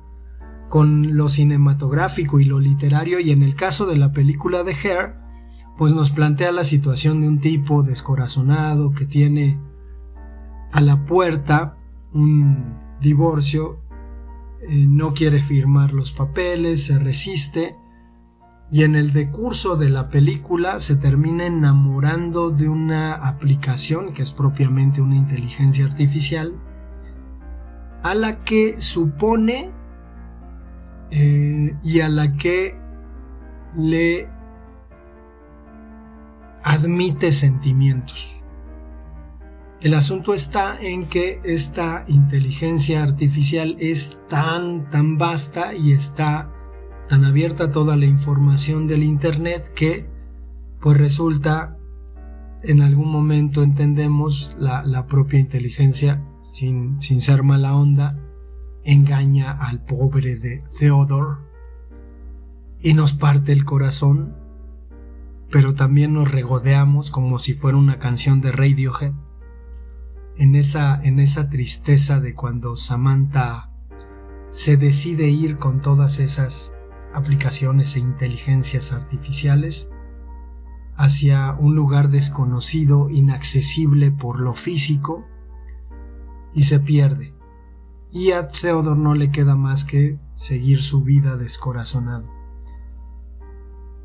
con 0.69 1.17
lo 1.17 1.27
cinematográfico 1.27 2.39
y 2.39 2.45
lo 2.45 2.61
literario, 2.61 3.19
y 3.19 3.31
en 3.31 3.43
el 3.43 3.55
caso 3.55 3.85
de 3.85 3.97
la 3.97 4.13
película 4.13 4.63
de 4.63 4.71
Hair, 4.71 5.15
pues 5.77 5.91
nos 5.91 6.11
plantea 6.11 6.53
la 6.53 6.63
situación 6.63 7.19
de 7.19 7.27
un 7.27 7.41
tipo 7.41 7.83
descorazonado 7.83 8.93
que 8.93 9.05
tiene 9.05 9.59
a 10.71 10.79
la 10.79 11.05
puerta 11.05 11.75
un 12.13 12.84
divorcio, 13.01 13.79
eh, 14.61 14.85
no 14.87 15.13
quiere 15.13 15.43
firmar 15.43 15.93
los 15.93 16.11
papeles, 16.11 16.85
se 16.85 16.97
resiste 16.97 17.75
y 18.71 18.83
en 18.83 18.95
el 18.95 19.13
decurso 19.13 19.77
de 19.77 19.89
la 19.89 20.09
película 20.09 20.79
se 20.79 20.95
termina 20.95 21.45
enamorando 21.45 22.49
de 22.49 22.67
una 22.67 23.13
aplicación 23.13 24.13
que 24.13 24.23
es 24.23 24.31
propiamente 24.31 25.01
una 25.01 25.15
inteligencia 25.15 25.85
artificial 25.85 26.53
a 28.01 28.15
la 28.15 28.43
que 28.43 28.81
supone 28.81 29.71
eh, 31.11 31.75
y 31.83 31.99
a 31.99 32.09
la 32.09 32.33
que 32.33 32.77
le 33.77 34.29
admite 36.63 37.31
sentimientos. 37.31 38.44
El 39.85 39.93
asunto 39.93 40.33
está 40.33 40.81
en 40.81 41.05
que 41.05 41.39
esta 41.43 42.05
inteligencia 42.07 43.03
artificial 43.03 43.77
es 43.79 44.17
tan, 44.27 44.89
tan 44.89 45.19
vasta 45.19 45.75
y 45.75 45.91
está 45.91 46.51
tan 47.07 47.23
abierta 47.23 47.71
toda 47.71 47.95
la 47.95 48.07
información 48.07 48.87
del 48.87 49.03
Internet 49.03 49.71
que 49.75 50.09
pues 50.81 50.97
resulta 50.97 51.77
en 52.63 52.81
algún 52.81 53.11
momento 53.11 53.61
entendemos 53.61 54.55
la, 54.57 55.05
propia 55.05 55.39
inteligencia 55.39 56.25
sin, 56.51 56.99
sin 56.99 57.21
ser 57.21 57.43
mala 57.43 57.75
onda 57.75 58.17
engaña 58.83 59.51
al 59.51 59.85
pobre 59.85 60.35
de 60.35 60.63
Theodore 60.79 61.41
y 62.79 62.95
nos 62.95 63.13
parte 63.13 63.51
el 63.51 63.65
corazón, 63.65 64.35
pero 65.51 65.75
también 65.75 66.15
nos 66.15 66.31
regodeamos 66.31 67.11
como 67.11 67.37
si 67.37 67.53
fuera 67.53 67.77
una 67.77 67.99
canción 67.99 68.41
de 68.41 68.51
Radiohead 68.51 69.13
en 70.37 70.55
esa, 70.55 71.01
en 71.01 71.19
esa 71.19 71.49
tristeza 71.49 72.19
de 72.19 72.33
cuando 72.33 72.75
Samantha 72.75 73.69
se 74.49 74.77
decide 74.77 75.29
ir 75.29 75.57
con 75.57 75.81
todas 75.81 76.19
esas 76.19 76.73
aplicaciones 77.13 77.95
e 77.95 77.99
inteligencias 77.99 78.91
artificiales 78.91 79.91
hacia 80.97 81.53
un 81.53 81.75
lugar 81.75 82.09
desconocido, 82.09 83.09
inaccesible 83.09 84.11
por 84.11 84.39
lo 84.39 84.53
físico, 84.53 85.25
y 86.53 86.63
se 86.63 86.79
pierde. 86.79 87.33
Y 88.11 88.31
a 88.31 88.47
Theodore 88.47 88.99
no 88.99 89.13
le 89.13 89.29
queda 89.29 89.55
más 89.55 89.83
que 89.83 90.19
seguir 90.35 90.81
su 90.81 91.01
vida 91.01 91.35
descorazonado, 91.35 92.29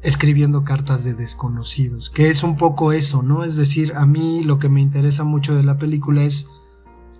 escribiendo 0.02 0.64
cartas 0.64 1.04
de 1.04 1.14
desconocidos, 1.14 2.10
que 2.10 2.30
es 2.30 2.42
un 2.42 2.56
poco 2.56 2.92
eso, 2.92 3.22
¿no? 3.22 3.44
Es 3.44 3.56
decir, 3.56 3.92
a 3.96 4.06
mí 4.06 4.42
lo 4.42 4.58
que 4.58 4.68
me 4.68 4.80
interesa 4.80 5.24
mucho 5.24 5.54
de 5.54 5.62
la 5.62 5.76
película 5.78 6.24
es 6.24 6.48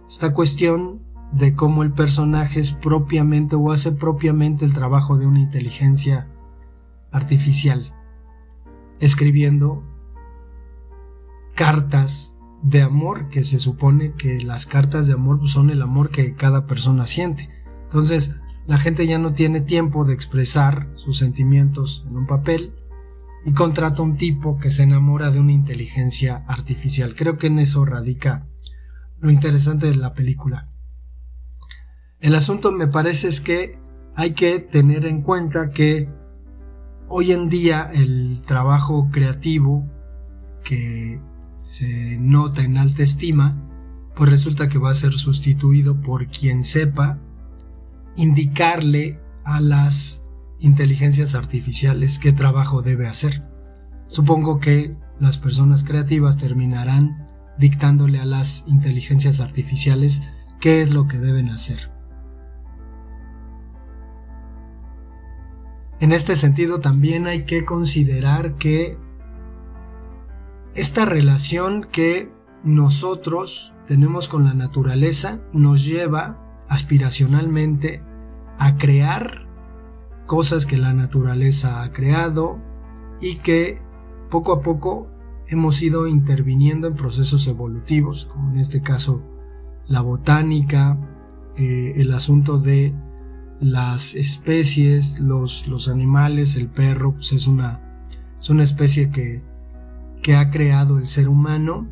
esta 0.09 0.33
cuestión 0.33 1.03
de 1.33 1.55
cómo 1.55 1.83
el 1.83 1.93
personaje 1.93 2.59
es 2.59 2.73
propiamente 2.73 3.57
o 3.57 3.71
hace 3.71 3.93
propiamente 3.93 4.64
el 4.64 4.73
trabajo 4.73 5.16
de 5.16 5.27
una 5.27 5.40
inteligencia 5.40 6.25
artificial 7.12 7.95
escribiendo 8.99 9.83
cartas 11.55 12.37
de 12.62 12.83
amor, 12.83 13.29
que 13.29 13.45
se 13.45 13.59
supone 13.59 14.12
que 14.12 14.40
las 14.40 14.66
cartas 14.66 15.07
de 15.07 15.14
amor 15.14 15.47
son 15.49 15.71
el 15.71 15.83
amor 15.83 16.11
que 16.11 16.35
cada 16.35 16.66
persona 16.66 17.07
siente. 17.07 17.49
Entonces, 17.85 18.37
la 18.66 18.79
gente 18.79 19.07
ya 19.07 19.18
no 19.18 19.33
tiene 19.33 19.61
tiempo 19.61 20.05
de 20.05 20.14
expresar 20.14 20.88
sus 20.96 21.18
sentimientos 21.18 22.05
en 22.09 22.16
un 22.16 22.27
papel 22.27 22.73
y 23.44 23.53
contrata 23.53 24.03
un 24.03 24.16
tipo 24.16 24.59
que 24.59 24.70
se 24.70 24.83
enamora 24.83 25.31
de 25.31 25.40
una 25.40 25.53
inteligencia 25.53 26.44
artificial. 26.46 27.14
Creo 27.16 27.38
que 27.38 27.46
en 27.46 27.59
eso 27.59 27.85
radica 27.85 28.46
lo 29.18 29.31
interesante 29.31 29.87
de 29.87 29.96
la 29.96 30.14
película. 30.14 30.68
El 32.20 32.35
asunto 32.35 32.70
me 32.70 32.87
parece 32.87 33.29
es 33.29 33.40
que 33.40 33.79
hay 34.14 34.33
que 34.33 34.59
tener 34.59 35.07
en 35.07 35.23
cuenta 35.23 35.70
que 35.70 36.09
hoy 37.09 37.33
en 37.33 37.49
día 37.49 37.90
el 37.92 38.42
trabajo 38.46 39.09
creativo 39.11 39.87
que 40.62 41.20
se 41.57 42.18
nota 42.18 42.62
en 42.62 42.79
alta 42.79 43.03
estima, 43.03 43.57
pues 44.14 44.31
resulta 44.31 44.68
que 44.68 44.79
va 44.79 44.90
a 44.90 44.94
ser 44.94 45.14
sustituido 45.14 46.01
por 46.01 46.27
quien 46.29 46.62
sepa 46.62 47.18
indicarle 48.16 49.20
a 49.44 49.61
las 49.61 50.23
inteligencias 50.59 51.35
artificiales 51.35 52.18
qué 52.18 52.33
trabajo 52.33 52.83
debe 52.83 53.09
hacer. 53.09 53.42
Supongo 54.07 54.61
que 54.61 54.96
las 55.18 55.38
personas 55.38 55.85
creativas 55.85 56.37
terminarán 56.37 57.29
dictándole 57.59 58.18
a 58.20 58.25
las 58.25 58.64
inteligencias 58.66 59.40
artificiales 59.40 60.23
qué 60.61 60.81
es 60.81 60.92
lo 60.92 61.09
que 61.09 61.18
deben 61.18 61.51
hacer. 61.51 61.90
En 66.01 66.12
este 66.12 66.37
sentido 66.37 66.81
también 66.81 67.27
hay 67.27 67.44
que 67.44 67.64
considerar 67.66 68.57
que 68.57 68.96
esta 70.75 71.05
relación 71.05 71.85
que 71.85 72.33
nosotros 72.64 73.75
tenemos 73.87 74.29
con 74.29 74.44
la 74.44 74.55
naturaleza 74.55 75.40
nos 75.53 75.85
lleva 75.85 76.50
aspiracionalmente 76.70 78.02
a 78.56 78.78
crear 78.78 79.46
cosas 80.26 80.64
que 80.64 80.78
la 80.78 80.94
naturaleza 80.94 81.83
ha 81.83 81.92
creado 81.92 82.59
y 83.20 83.37
que 83.37 83.83
poco 84.30 84.52
a 84.52 84.62
poco 84.62 85.09
hemos 85.48 85.83
ido 85.83 86.06
interviniendo 86.06 86.87
en 86.87 86.94
procesos 86.94 87.48
evolutivos, 87.48 88.26
como 88.26 88.52
en 88.52 88.59
este 88.59 88.80
caso 88.80 89.20
la 89.88 90.00
botánica, 90.00 90.96
eh, 91.56 91.94
el 91.96 92.12
asunto 92.12 92.59
de 92.59 92.94
las 93.59 94.14
especies, 94.14 95.18
los, 95.18 95.66
los 95.66 95.88
animales, 95.88 96.54
el 96.54 96.68
perro, 96.68 97.14
pues 97.14 97.33
es 97.33 97.48
una, 97.48 98.04
es 98.38 98.48
una 98.48 98.62
especie 98.62 99.11
que, 99.11 99.42
que 100.22 100.37
ha 100.37 100.50
creado 100.50 100.98
el 100.98 101.09
ser 101.09 101.28
humano. 101.28 101.88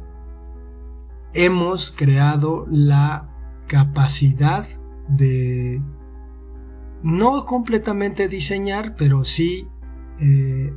Hemos 1.35 1.91
creado 1.91 2.67
la 2.71 3.28
capacidad 3.69 4.67
de 5.09 5.81
no 7.03 7.45
completamente 7.47 8.29
diseñar, 8.29 8.97
pero 8.97 9.25
sí 9.25 9.69
eh, 10.19 10.75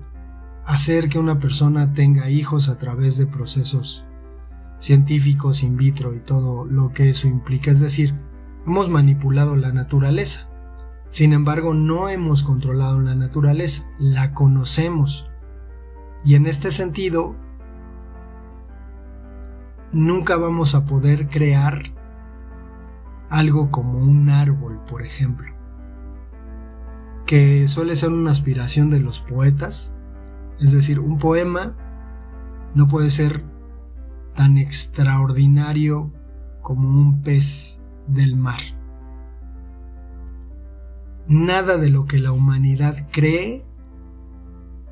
hacer 0.66 1.10
que 1.10 1.18
una 1.18 1.40
persona 1.40 1.94
tenga 1.94 2.30
hijos 2.30 2.70
a 2.70 2.78
través 2.78 3.18
de 3.18 3.26
procesos 3.26 4.06
científicos 4.78 5.64
in 5.64 5.78
vitro 5.78 6.14
y 6.14 6.20
todo 6.20 6.66
lo 6.66 6.94
que 6.94 7.10
eso 7.10 7.28
implica. 7.28 7.72
Es 7.72 7.80
decir, 7.80 8.14
hemos 8.66 8.90
manipulado 8.90 9.56
la 9.56 9.72
naturaleza. 9.72 10.48
Sin 11.10 11.34
embargo, 11.34 11.74
no 11.74 12.10
hemos 12.10 12.44
controlado 12.44 13.00
la 13.02 13.16
naturaleza, 13.16 13.90
la 14.00 14.34
conocemos. 14.34 15.30
Y 16.24 16.36
en 16.36 16.46
este 16.46 16.72
sentido, 16.72 17.36
nunca 19.92 20.38
vamos 20.38 20.74
a 20.74 20.86
poder 20.86 21.28
crear 21.28 21.92
algo 23.32 23.72
como 23.72 23.98
un 23.98 24.30
árbol, 24.30 24.80
por 24.88 25.02
ejemplo, 25.02 25.52
que 27.26 27.68
suele 27.68 27.96
ser 27.96 28.10
una 28.10 28.30
aspiración 28.30 28.92
de 28.92 29.00
los 29.00 29.20
poetas. 29.20 29.96
Es 30.60 30.72
decir, 30.72 31.00
un 31.00 31.18
poema 31.18 31.76
no 32.76 32.88
puede 32.88 33.10
ser 33.10 33.44
tan 34.36 34.60
extraordinario 34.60 36.14
como 36.62 36.88
un 36.88 37.24
pez 37.24 37.82
del 38.08 38.36
mar 38.36 38.60
nada 41.32 41.78
de 41.78 41.90
lo 41.90 42.06
que 42.06 42.20
la 42.20 42.32
humanidad 42.32 43.08
cree 43.12 43.66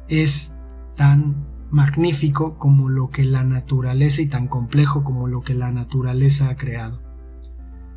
es 0.07 0.53
tan 0.95 1.47
magnífico 1.69 2.57
como 2.57 2.89
lo 2.89 3.09
que 3.09 3.25
la 3.25 3.43
naturaleza 3.43 4.21
y 4.21 4.27
tan 4.27 4.47
complejo 4.47 5.03
como 5.03 5.27
lo 5.27 5.41
que 5.41 5.53
la 5.53 5.71
naturaleza 5.71 6.49
ha 6.49 6.55
creado, 6.55 7.01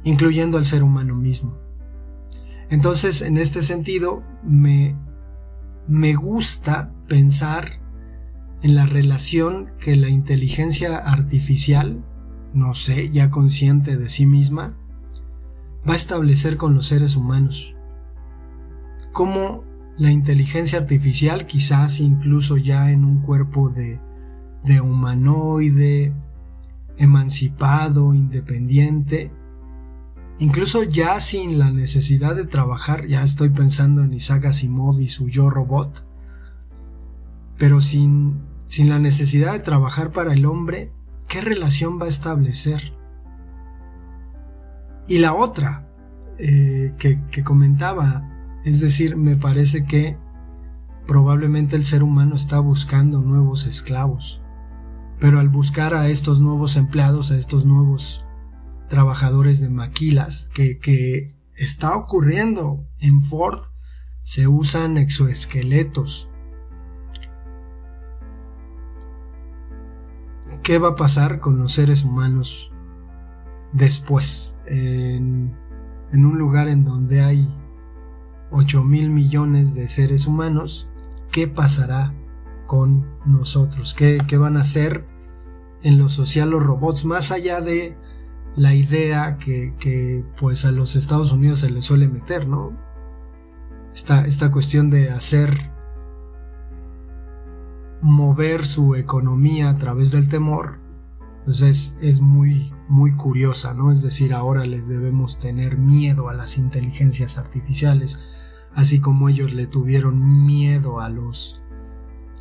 incluyendo 0.05 0.59
al 0.59 0.65
ser 0.65 0.83
humano 0.83 1.15
mismo. 1.15 1.59
Entonces, 2.71 3.23
en 3.23 3.37
este 3.37 3.63
sentido, 3.63 4.23
me, 4.43 4.97
me 5.87 6.15
gusta 6.15 6.93
pensar 7.09 7.81
en 8.63 8.75
la 8.75 8.87
relación 8.87 9.73
que 9.81 9.97
la 9.97 10.09
inteligencia 10.09 10.97
artificial, 10.97 12.05
no 12.55 12.75
sé, 12.75 13.11
ya 13.11 13.31
consciente 13.31 13.97
de 13.97 14.09
sí 14.09 14.25
misma, 14.25 14.77
va 15.89 15.95
a 15.95 15.97
establecer 15.97 16.57
con 16.57 16.75
los 16.75 16.87
seres 16.87 17.17
humanos 17.17 17.77
cómo 19.13 19.65
la 19.99 20.11
inteligencia 20.11 20.79
artificial, 20.79 21.47
quizás 21.47 22.01
incluso 22.01 22.57
ya 22.57 22.91
en 22.91 23.05
un 23.05 23.21
cuerpo 23.21 23.69
de, 23.69 24.01
de 24.65 24.81
humanoide, 24.81 26.15
emancipado, 26.97 28.15
independiente, 28.15 29.31
incluso 30.43 30.83
ya 30.83 31.21
sin 31.21 31.57
la 31.57 31.71
necesidad 31.71 32.35
de 32.35 32.45
trabajar, 32.45 33.07
ya 33.07 33.23
estoy 33.23 33.51
pensando 33.51 34.03
en 34.03 34.13
Isaac 34.13 34.47
Asimov 34.47 35.01
y 35.01 35.09
su 35.09 35.29
yo 35.29 35.49
robot, 35.51 36.05
pero 37.59 37.81
sin, 37.81 38.41
sin 38.65 38.89
la 38.89 38.99
necesidad 38.99 39.53
de 39.53 39.61
trabajar 39.61 40.11
para 40.11 40.33
el 40.35 40.45
hombre, 40.45 40.91
¿qué 41.29 41.43
relación 41.43 42.01
va 42.01 42.07
a 42.07 42.09
establecer? 42.09 42.93
Y 45.07 45.19
la 45.19 45.33
otra 45.33 45.89
eh, 46.39 46.93
que, 46.99 47.21
que 47.31 47.45
comentaba 47.45 48.29
es 48.65 48.81
decir, 48.81 49.15
me 49.15 49.37
parece 49.37 49.85
que 49.85 50.17
probablemente 51.07 51.77
el 51.77 51.85
ser 51.85 52.03
humano 52.03 52.35
está 52.35 52.59
buscando 52.59 53.21
nuevos 53.21 53.65
esclavos. 53.67 54.43
Pero 55.21 55.39
al 55.39 55.49
buscar 55.49 55.95
a 55.95 56.09
estos 56.09 56.41
nuevos 56.41 56.77
empleados, 56.77 57.31
a 57.31 57.37
estos 57.37 57.65
nuevos 57.65 58.27
trabajadores 58.93 59.59
de 59.59 59.71
maquilas, 59.71 60.51
que, 60.53 60.79
que 60.79 61.35
está 61.57 61.97
ocurriendo 61.97 62.87
en 62.99 63.23
Ford, 63.23 63.63
se 64.21 64.49
usan 64.49 64.99
exoesqueletos. 64.99 66.29
¿Qué 70.63 70.77
va 70.77 70.89
a 70.89 70.97
pasar 70.97 71.41
con 71.41 71.59
los 71.59 71.73
seres 71.73 72.05
humanos 72.05 72.71
después? 73.73 74.55
En, 74.67 75.57
en 76.13 76.27
un 76.27 76.37
lugar 76.37 76.69
en 76.69 76.85
donde 76.85 77.23
hay 77.23 77.49
8 78.51 78.85
mil 78.85 79.09
millones 79.09 79.75
de 79.75 79.89
seres 79.89 80.27
humanos, 80.27 80.91
¿qué 81.31 81.49
pasará 81.49 82.13
con 82.67 83.07
nosotros? 83.25 83.95
¿Qué, 83.95 84.19
¿Qué, 84.29 84.37
van 84.37 84.59
a 84.59 84.61
hacer 84.61 85.07
en 85.83 85.97
lo 85.97 86.11
social 86.11 86.51
los 86.51 86.63
robots 86.63 87.07
más 87.07 87.33
allá 87.33 87.63
de 87.63 87.97
la 88.57 88.75
idea 88.75 89.39
que, 89.39 89.75
que, 89.79 90.25
pues 90.39 90.65
a 90.65 90.73
los 90.73 90.97
Estados 90.97 91.33
Unidos 91.33 91.61
se 91.61 91.71
les 91.71 91.85
suele 91.85 92.09
meter, 92.09 92.47
¿no? 92.47 92.73
Esta, 93.95 94.27
esta 94.27 94.51
cuestión 94.51 94.91
de 94.91 95.11
hacer 95.11 95.71
mover 98.03 98.67
su 98.67 98.95
economía 98.95 99.71
a 99.71 99.77
través 99.77 100.11
del 100.11 100.29
temor, 100.29 100.81
pues 101.45 101.63
es, 101.63 101.97
es, 102.01 102.21
muy, 102.21 102.73
muy 102.89 103.15
curiosa, 103.15 103.75
¿no? 103.75 103.93
Es 103.93 104.03
decir, 104.03 104.35
ahora 104.35 104.65
les 104.65 104.89
debemos 104.89 105.39
tener 105.39 105.79
miedo 105.79 106.29
a 106.29 106.35
las 106.35 106.59
inteligencias 106.59 107.39
artificiales, 107.39 108.21
así 108.75 109.01
como 109.01 109.29
ellos 109.29 109.53
le 109.55 109.67
tuvieron 109.67 110.47
miedo 110.47 111.01
a 111.01 111.09
los, 111.09 111.63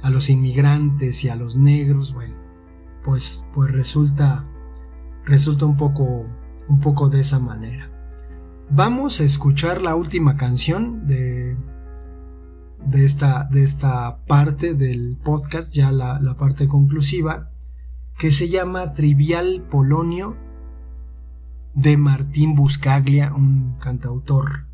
a 0.02 0.10
los 0.10 0.30
inmigrantes 0.30 1.24
y 1.24 1.30
a 1.30 1.36
los 1.36 1.56
negros, 1.56 2.14
bueno, 2.14 2.36
pues, 3.04 3.44
pues 3.54 3.72
resulta, 3.72 4.48
resulta 5.32 5.66
un 5.66 5.78
poco, 5.78 6.26
un 6.68 6.82
poco 6.82 7.08
de 7.08 7.22
esa 7.22 7.40
manera. 7.40 7.90
Vamos 8.70 9.22
a 9.22 9.24
escuchar 9.24 9.82
la 9.82 9.96
última 9.96 10.36
canción 10.36 11.08
de, 11.08 11.56
de, 12.86 13.06
esta, 13.06 13.46
de 13.46 13.64
esta 13.64 14.18
parte 14.28 14.74
del 14.74 15.18
podcast, 15.24 15.74
ya 15.74 15.90
la, 15.94 16.20
la 16.20 16.36
parte 16.36 16.68
conclusiva, 16.68 17.50
que 18.18 18.32
se 18.32 18.50
llama 18.50 18.94
Trivial 18.94 19.64
Polonio 19.72 20.36
de 21.76 21.96
Martín 21.96 22.54
Buscaglia, 22.54 23.34
un 23.34 23.78
cantautor 23.80 24.66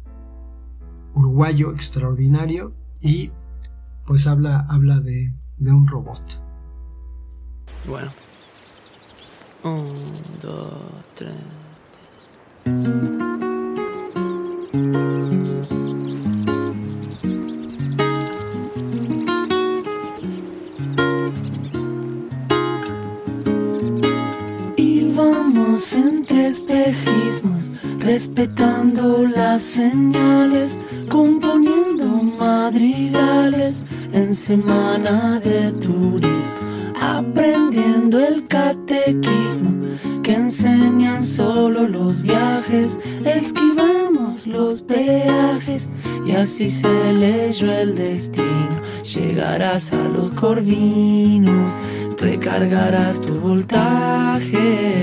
uruguayo 1.13 1.71
extraordinario 1.71 2.73
y 2.99 3.31
pues 4.07 4.25
habla, 4.25 4.65
habla 4.67 4.99
de, 5.01 5.35
de 5.57 5.71
un 5.71 5.87
robot. 5.87 6.41
Bueno. 7.87 8.09
Un, 9.63 9.93
dos, 10.41 10.71
tres. 11.15 11.31
Y 24.77 25.13
vamos 25.15 25.93
entre 25.95 26.47
espejismos, 26.47 27.71
respetando 27.99 29.25
las 29.25 29.63
señales, 29.63 30.77
componiendo 31.09 32.05
madrigales 32.05 33.83
en 34.13 34.35
semana 34.35 35.39
de 35.39 35.71
turismo, 35.71 36.56
aprendiendo 36.99 38.19
el 38.19 38.47
catequismo 38.47 39.77
que 40.23 40.33
enseñan 40.33 41.23
solo 41.23 41.87
los 41.87 42.21
viajes, 42.21 42.99
esquivamos 43.23 44.45
los 44.45 44.81
peajes 44.81 45.89
y 46.25 46.33
así 46.33 46.69
se 46.69 47.13
leyó 47.13 47.71
el 47.71 47.95
destino. 47.95 48.81
Llegarás 49.03 49.93
a 49.93 50.03
los 50.09 50.31
corvinos, 50.31 51.79
recargarás 52.19 53.21
tu 53.21 53.39
voltaje. 53.39 54.97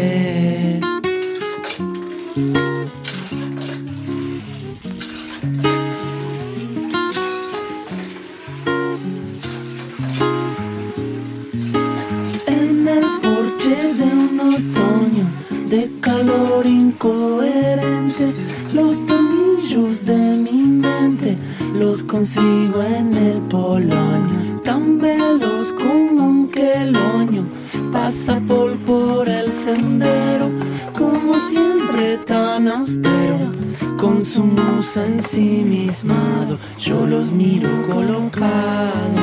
Consigo 22.25 22.83
en 22.83 23.15
el 23.15 23.39
polonio, 23.51 24.63
tan 24.65 24.99
veloz 24.99 25.75
como 25.75 26.27
un 26.27 26.49
queloño, 26.49 27.45
pasa 27.93 28.41
por, 28.49 28.75
por 28.87 29.29
el 29.29 29.53
sendero, 29.53 30.49
como 30.97 31.39
siempre 31.39 32.17
tan 32.17 32.69
austero, 32.69 33.53
con 33.99 34.25
su 34.25 34.43
musa 34.43 35.05
ensimismado, 35.07 36.57
yo 36.79 37.05
los 37.05 37.31
miro 37.31 37.69
colocado, 37.93 39.21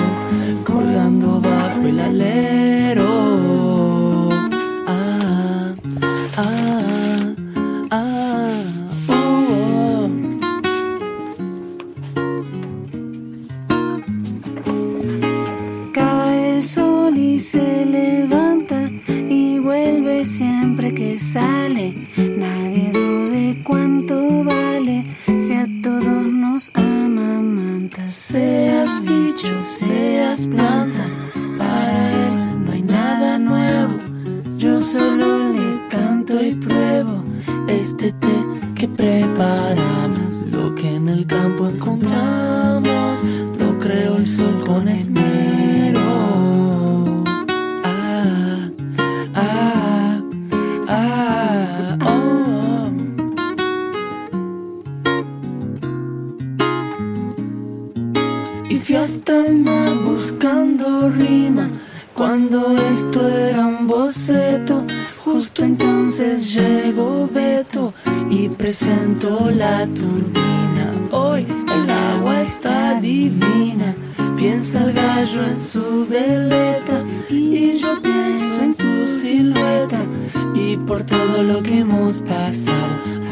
colgando 0.64 1.42
bajo 1.42 1.82
el 1.88 2.00
alero. 2.00 2.61
Siempre 21.22 21.61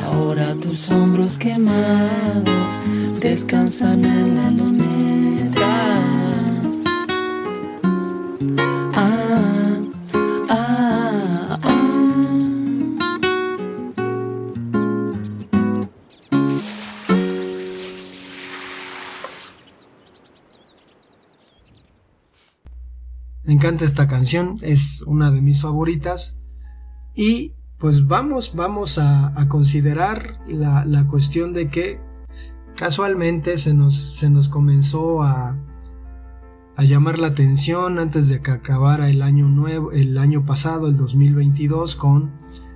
Ahora 0.06 0.56
tus 0.56 0.90
hombros 0.90 1.38
quemados 1.38 2.74
descansan 3.20 4.06
en 4.06 4.36
la 4.36 4.50
luneta. 4.52 6.00
Ah, 8.94 9.82
ah, 10.50 11.60
ah. 11.62 11.80
Me 23.44 23.54
encanta 23.54 23.84
esta 23.86 24.08
canción, 24.08 24.60
es 24.62 25.02
una 25.04 25.32
de 25.32 25.42
mis 25.42 25.62
favoritas. 25.62 26.38
Y 27.16 27.54
pues 27.80 28.08
vamos, 28.08 28.54
vamos 28.56 28.98
a, 28.98 29.40
a 29.40 29.48
considerar 29.48 30.40
la, 30.48 30.84
la, 30.86 31.08
cuestión 31.08 31.54
de 31.54 31.70
que 31.70 32.02
casualmente 32.76 33.58
se 33.58 33.74
nos, 33.74 33.96
se 33.96 34.30
nos 34.30 34.50
comenzó 34.50 35.24
a, 35.24 35.58
a, 36.76 36.84
llamar 36.84 37.20
la 37.20 37.28
atención 37.28 37.98
antes 37.98 38.28
de 38.28 38.42
que 38.42 38.52
acabara 38.52 39.10
el 39.10 39.22
año 39.22 39.48
nuevo, 39.48 39.94
el 39.94 40.18
año 40.18 40.46
pasado, 40.46 40.88
el 40.88 40.98
2022, 40.98 41.96
con 41.96 42.32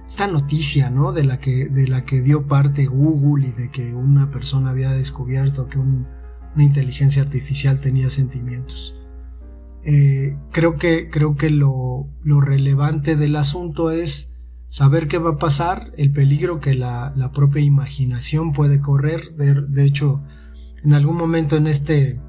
esta 0.07 0.27
noticia, 0.27 0.89
¿no? 0.89 1.11
De 1.11 1.25
la 1.25 1.39
que, 1.39 1.67
de 1.67 1.87
la 1.87 2.03
que 2.03 2.21
dio 2.21 2.47
parte 2.47 2.85
Google 2.85 3.47
y 3.47 3.51
de 3.51 3.71
que 3.71 3.93
una 3.93 4.31
persona 4.31 4.69
había 4.69 4.91
descubierto 4.91 5.67
que 5.67 5.79
un, 5.79 6.07
una 6.55 6.63
inteligencia 6.63 7.21
artificial 7.21 7.81
tenía 7.81 8.09
sentimientos. 8.09 8.95
eh, 9.83 10.37
creo 10.51 10.77
que, 10.77 11.09
creo 11.09 11.35
que 11.35 11.49
lo, 11.49 12.07
lo, 12.23 12.39
relevante 12.39 13.17
del 13.17 13.35
asunto 13.35 13.91
es 13.91 14.32
saber 14.73 15.07
qué 15.07 15.19
va 15.19 15.29
a 15.29 15.37
pasar, 15.37 15.91
el 15.97 16.11
peligro 16.11 16.59
que 16.59 16.73
la, 16.73 17.13
la 17.15 17.31
propia 17.31 17.61
imaginación 17.61 18.53
puede 18.53 18.81
correr. 18.81 19.35
De, 19.35 19.53
de, 19.53 19.85
hecho, 19.85 20.23
en 20.83 20.95
algún 20.95 21.15
momento 21.15 21.57
en 21.57 21.67
este, 21.67 22.19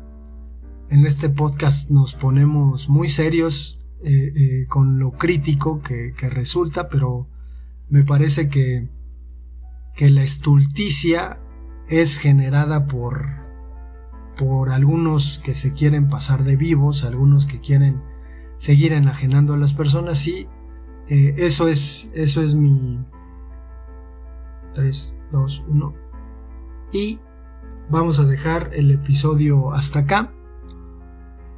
en 0.91 1.07
este 1.07 1.31
podcast 1.31 1.91
nos 1.91 2.13
ponemos 2.13 2.91
muy 2.91 3.09
serios 3.09 3.79
eh, 4.03 4.11
eh, 4.37 4.67
con 4.69 4.99
lo 4.99 5.13
crítico 5.13 5.81
que, 5.81 6.13
que, 6.13 6.29
resulta, 6.29 6.91
pero 6.91 7.31
me 7.89 8.05
parece 8.05 8.51
que, 8.51 8.91
que 9.97 10.11
la 10.11 10.23
estulticia 10.23 11.41
es 11.89 12.19
generada 12.19 12.87
por, 12.87 13.25
por 14.37 14.69
algunos 14.69 15.41
que 15.43 15.55
se 15.55 15.73
quieren 15.73 16.11
pasar 16.11 16.45
de 16.45 16.57
vivos, 16.57 17.05
algunos 17.05 17.47
que 17.47 17.61
quieren 17.61 18.03
seguir 18.59 18.93
enajenando 18.93 19.55
a 19.55 19.57
las 19.57 19.73
personas 19.73 20.27
y 20.27 20.47
eh, 21.09 21.35
eso 21.39 21.69
es 21.69 22.11
eso 22.15 22.43
es 22.43 22.55
mi 22.55 23.05
3, 24.73 25.15
2, 25.33 25.65
1 25.69 25.95
y 26.93 27.19
vamos 27.91 28.21
a 28.21 28.25
dejar 28.25 28.71
el 28.73 28.91
episodio 28.91 29.73
hasta 29.75 30.01
acá. 30.01 30.33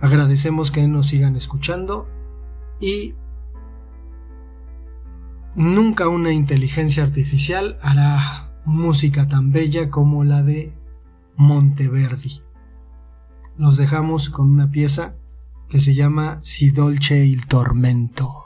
Agradecemos 0.00 0.70
que 0.70 0.86
nos 0.88 1.08
sigan 1.08 1.36
escuchando 1.36 2.08
y 2.80 3.14
nunca 5.54 6.08
una 6.08 6.32
inteligencia 6.32 7.02
artificial 7.02 7.78
hará 7.82 8.52
música 8.64 9.28
tan 9.28 9.52
bella 9.52 9.90
como 9.90 10.24
la 10.24 10.42
de 10.42 10.74
Monteverdi. 11.36 12.42
Nos 13.56 13.76
dejamos 13.76 14.28
con 14.28 14.50
una 14.50 14.70
pieza 14.70 15.14
que 15.68 15.80
se 15.80 15.94
llama 15.94 16.40
Si 16.42 16.70
dolce 16.70 17.24
il 17.24 17.46
tormento. 17.46 18.45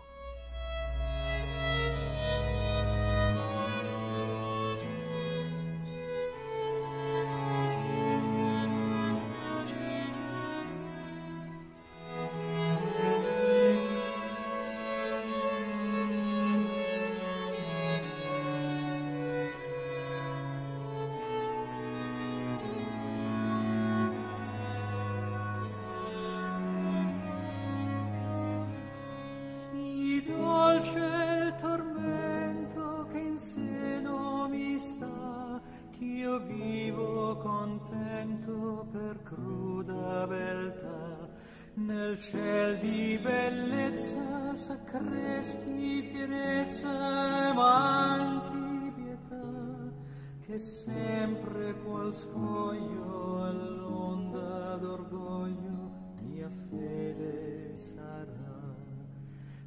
Sempre 50.60 51.74
qual 51.82 52.12
scoglio 52.12 53.42
all'onda 53.42 54.76
d'orgoglio 54.76 55.90
mia 56.20 56.50
fede 56.68 57.74
sarà. 57.74 58.76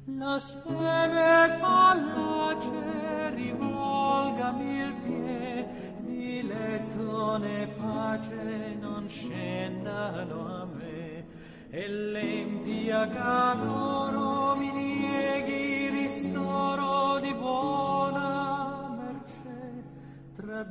La 0.04 0.38
speme 0.38 1.33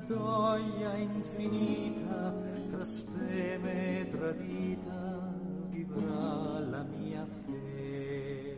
doglia 0.08 0.96
infinita 0.96 2.34
tra 2.70 2.84
speme 2.84 4.08
tradita 4.12 5.32
vivrà 5.70 6.60
la 6.60 6.84
mia 6.84 7.26
fe 7.46 8.53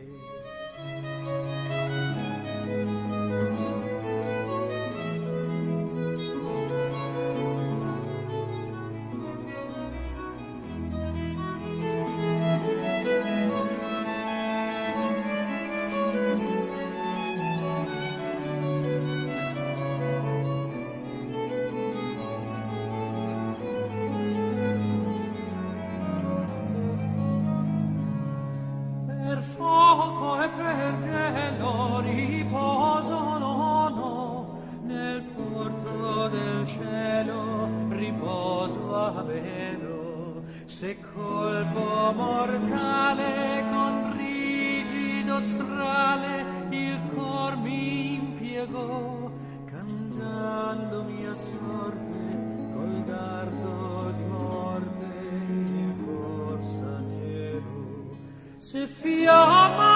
se 58.76 58.86
fiamma 58.86 59.95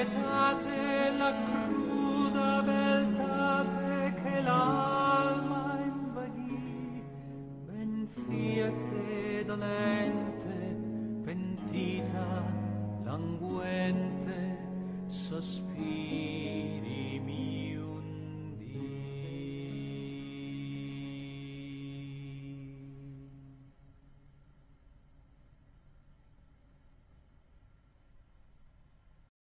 Italia. 0.00 0.39